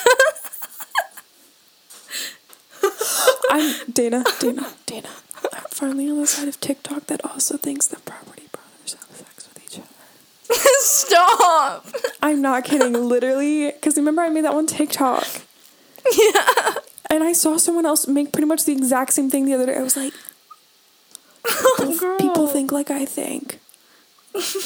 I'm 3.50 3.76
Dana, 3.92 4.24
Dana, 4.40 4.74
Dana. 4.86 5.10
I'm 5.54 5.64
finally 5.70 6.10
on 6.10 6.18
the 6.20 6.28
side 6.28 6.48
of 6.48 6.60
TikTok 6.60 7.08
that 7.08 7.24
also 7.24 7.58
thinks 7.58 7.88
that 7.88 8.04
Property 8.06 8.48
Brothers 8.52 8.94
have 8.96 9.16
sex 9.16 9.48
with 9.48 9.64
each 9.64 9.78
other. 9.80 10.60
Stop. 10.80 11.86
I'm 12.22 12.42
not 12.42 12.66
kidding, 12.66 12.94
literally, 12.94 13.72
because 13.72 13.96
remember 13.98 14.22
I 14.24 14.30
made 14.30 14.46
that 14.46 14.54
one 14.56 14.68
TikTok. 14.68 15.28
Yeah. 16.18 16.74
And 17.14 17.24
I 17.24 17.32
saw 17.32 17.58
someone 17.58 17.86
else 17.86 18.08
make 18.08 18.32
pretty 18.32 18.48
much 18.48 18.66
the 18.66 18.72
exact 18.72 19.14
same 19.14 19.30
thing 19.30 19.46
the 19.46 19.54
other 19.54 19.68
day. 19.68 19.78
I 19.78 19.84
was 19.84 19.96
like, 19.96 20.14
people, 21.78 21.96
Girl. 22.00 22.18
people 22.18 22.48
think 22.48 22.72
like 22.72 22.90
I 22.90 23.06
think. 23.06 23.60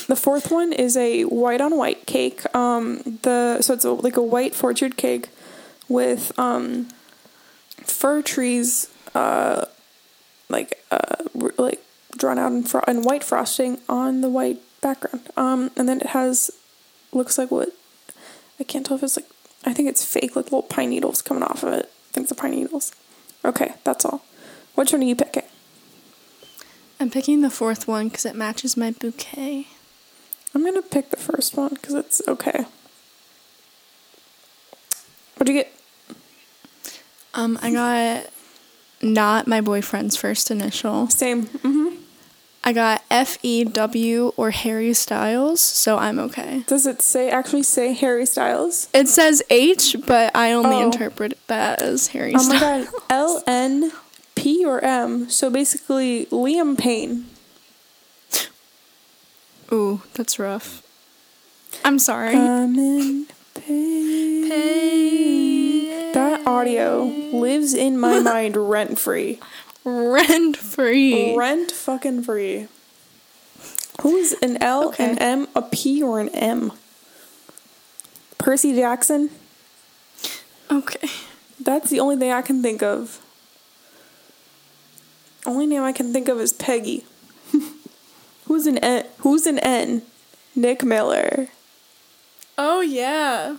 the 0.07 0.15
fourth 0.15 0.49
one 0.49 0.71
is 0.71 0.95
a 0.95 1.23
white 1.23 1.59
on 1.59 1.75
white 1.75 2.05
cake. 2.05 2.45
Um, 2.55 3.19
the 3.23 3.61
so 3.61 3.73
it's 3.73 3.83
a, 3.83 3.91
like 3.91 4.15
a 4.15 4.21
white 4.21 4.55
four 4.55 4.73
tiered 4.73 4.95
cake 4.95 5.27
with 5.89 6.31
um, 6.39 6.87
fir 7.83 8.21
trees, 8.21 8.89
uh, 9.13 9.65
like 10.47 10.81
uh, 10.89 11.25
like 11.57 11.83
drawn 12.17 12.39
out 12.39 12.53
in, 12.53 12.63
fro- 12.63 12.85
in 12.87 13.01
white 13.01 13.25
frosting 13.25 13.77
on 13.89 14.21
the 14.21 14.29
white 14.29 14.61
background. 14.79 15.27
Um, 15.35 15.69
and 15.75 15.89
then 15.89 15.99
it 15.99 16.07
has 16.07 16.49
looks 17.11 17.37
like 17.37 17.51
what 17.51 17.73
I 18.57 18.63
can't 18.63 18.85
tell 18.85 18.95
if 18.95 19.03
it's 19.03 19.17
like 19.17 19.27
I 19.65 19.73
think 19.73 19.89
it's 19.89 20.05
fake, 20.05 20.37
like 20.37 20.45
little 20.45 20.63
pine 20.63 20.91
needles 20.91 21.21
coming 21.21 21.43
off 21.43 21.63
of 21.63 21.73
it. 21.73 21.91
Think 22.17 22.29
the 22.29 22.33
pine 22.33 22.49
needles. 22.49 22.93
Okay, 23.45 23.75
that's 23.83 24.03
all. 24.03 24.23
Which 24.73 24.91
one 24.91 25.03
are 25.03 25.05
you 25.05 25.15
picking? 25.15 25.43
I'm 26.99 27.11
picking 27.11 27.41
the 27.41 27.51
fourth 27.51 27.87
one 27.87 28.07
because 28.07 28.25
it 28.25 28.35
matches 28.35 28.75
my 28.75 28.89
bouquet. 28.89 29.67
I'm 30.55 30.65
gonna 30.65 30.81
pick 30.81 31.11
the 31.11 31.17
first 31.17 31.55
one 31.55 31.75
because 31.75 31.93
it's 31.93 32.23
okay. 32.27 32.65
What'd 35.35 35.53
you 35.53 35.61
get? 35.61 35.71
Um, 37.35 37.59
I 37.61 37.71
got 37.71 38.31
not 38.99 39.45
my 39.45 39.61
boyfriend's 39.61 40.17
first 40.17 40.49
initial. 40.49 41.11
Same. 41.11 41.45
Mm-hmm. 41.45 41.86
I 42.67 42.73
got 42.73 43.01
F 43.09 43.37
E 43.43 43.63
W 43.63 44.33
or 44.35 44.51
Harry 44.51 44.93
Styles, 44.93 45.61
so 45.61 45.97
I'm 45.97 46.19
okay. 46.19 46.63
Does 46.67 46.85
it 46.85 47.01
say 47.01 47.29
actually 47.29 47.63
say 47.63 47.93
Harry 47.93 48.25
Styles? 48.25 48.89
It 48.93 49.07
says 49.07 49.41
H, 49.49 49.95
but 50.05 50.35
I 50.35 50.51
only 50.51 50.75
Oh. 50.75 50.81
interpret 50.87 51.37
that 51.47 51.81
as 51.81 52.07
Harry 52.07 52.31
Styles. 52.37 52.49
Oh 52.49 52.53
my 52.53 52.59
god, 52.59 52.87
L 53.09 53.41
N 53.47 53.93
P 54.35 54.65
or 54.65 54.83
M. 54.83 55.29
So 55.29 55.49
basically, 55.49 56.25
Liam 56.25 56.77
Payne. 56.77 57.27
Ooh, 59.71 60.01
that's 60.15 60.37
rough. 60.37 60.83
I'm 61.85 61.99
sorry. 61.99 62.35
I'm 62.35 62.77
in 62.77 63.27
pain. 63.53 64.49
That 66.13 66.45
audio 66.45 67.03
lives 67.31 67.73
in 67.73 67.97
my 67.97 68.19
mind 68.33 68.57
rent 68.57 68.99
free. 68.99 69.39
Rent 69.89 70.57
free. 70.57 71.33
Rent 71.37 71.71
fucking 71.71 72.23
free. 72.23 72.67
Who's 74.01 74.33
an 74.41 74.61
L, 74.61 74.89
Okay. 74.89 75.11
an 75.11 75.17
M, 75.17 75.47
a 75.55 75.61
P, 75.61 76.03
or 76.03 76.19
an 76.19 76.27
M? 76.29 76.73
Percy 78.37 78.75
Jackson? 78.75 79.29
Okay. 80.69 81.07
That's 81.59 81.89
the 81.89 82.01
only 82.01 82.17
thing 82.17 82.31
I 82.33 82.41
can 82.41 82.61
think 82.61 82.83
of. 82.83 83.21
Only 85.45 85.65
name 85.65 85.83
I 85.83 85.93
can 85.93 86.11
think 86.11 86.27
of 86.27 86.37
is 86.41 86.51
Peggy. 86.51 87.05
who's 88.45 88.67
an 88.67 88.77
N? 88.79 89.05
Who's 89.19 89.47
an 89.47 89.57
N? 89.59 90.01
Nick 90.53 90.83
Miller. 90.83 91.47
Oh 92.57 92.81
yeah. 92.81 93.57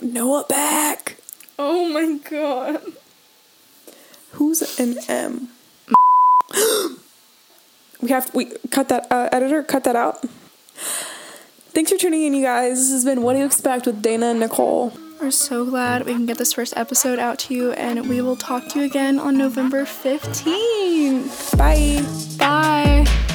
Noah 0.00 0.44
Beck. 0.48 1.16
Oh 1.58 1.88
my 1.88 2.18
god. 2.30 2.82
Who's 4.38 4.78
an 4.78 4.98
M? 5.08 5.48
we 8.00 8.08
have 8.10 8.32
we 8.32 8.52
cut 8.70 8.88
that 8.88 9.10
uh, 9.10 9.28
editor 9.32 9.64
cut 9.64 9.82
that 9.82 9.96
out. 9.96 10.24
Thanks 11.74 11.90
for 11.90 11.98
tuning 11.98 12.22
in, 12.22 12.34
you 12.34 12.42
guys. 12.42 12.78
This 12.78 12.92
has 12.92 13.04
been 13.04 13.22
What 13.22 13.32
Do 13.32 13.40
You 13.40 13.46
Expect 13.46 13.86
with 13.86 14.00
Dana 14.00 14.26
and 14.26 14.38
Nicole. 14.38 14.92
We're 15.20 15.32
so 15.32 15.64
glad 15.64 16.06
we 16.06 16.12
can 16.12 16.26
get 16.26 16.38
this 16.38 16.52
first 16.52 16.76
episode 16.76 17.18
out 17.18 17.40
to 17.40 17.54
you, 17.54 17.72
and 17.72 18.08
we 18.08 18.20
will 18.20 18.36
talk 18.36 18.68
to 18.68 18.78
you 18.78 18.84
again 18.84 19.18
on 19.18 19.36
November 19.36 19.84
15th. 19.84 21.58
Bye. 21.58 22.04
Bye. 22.38 23.27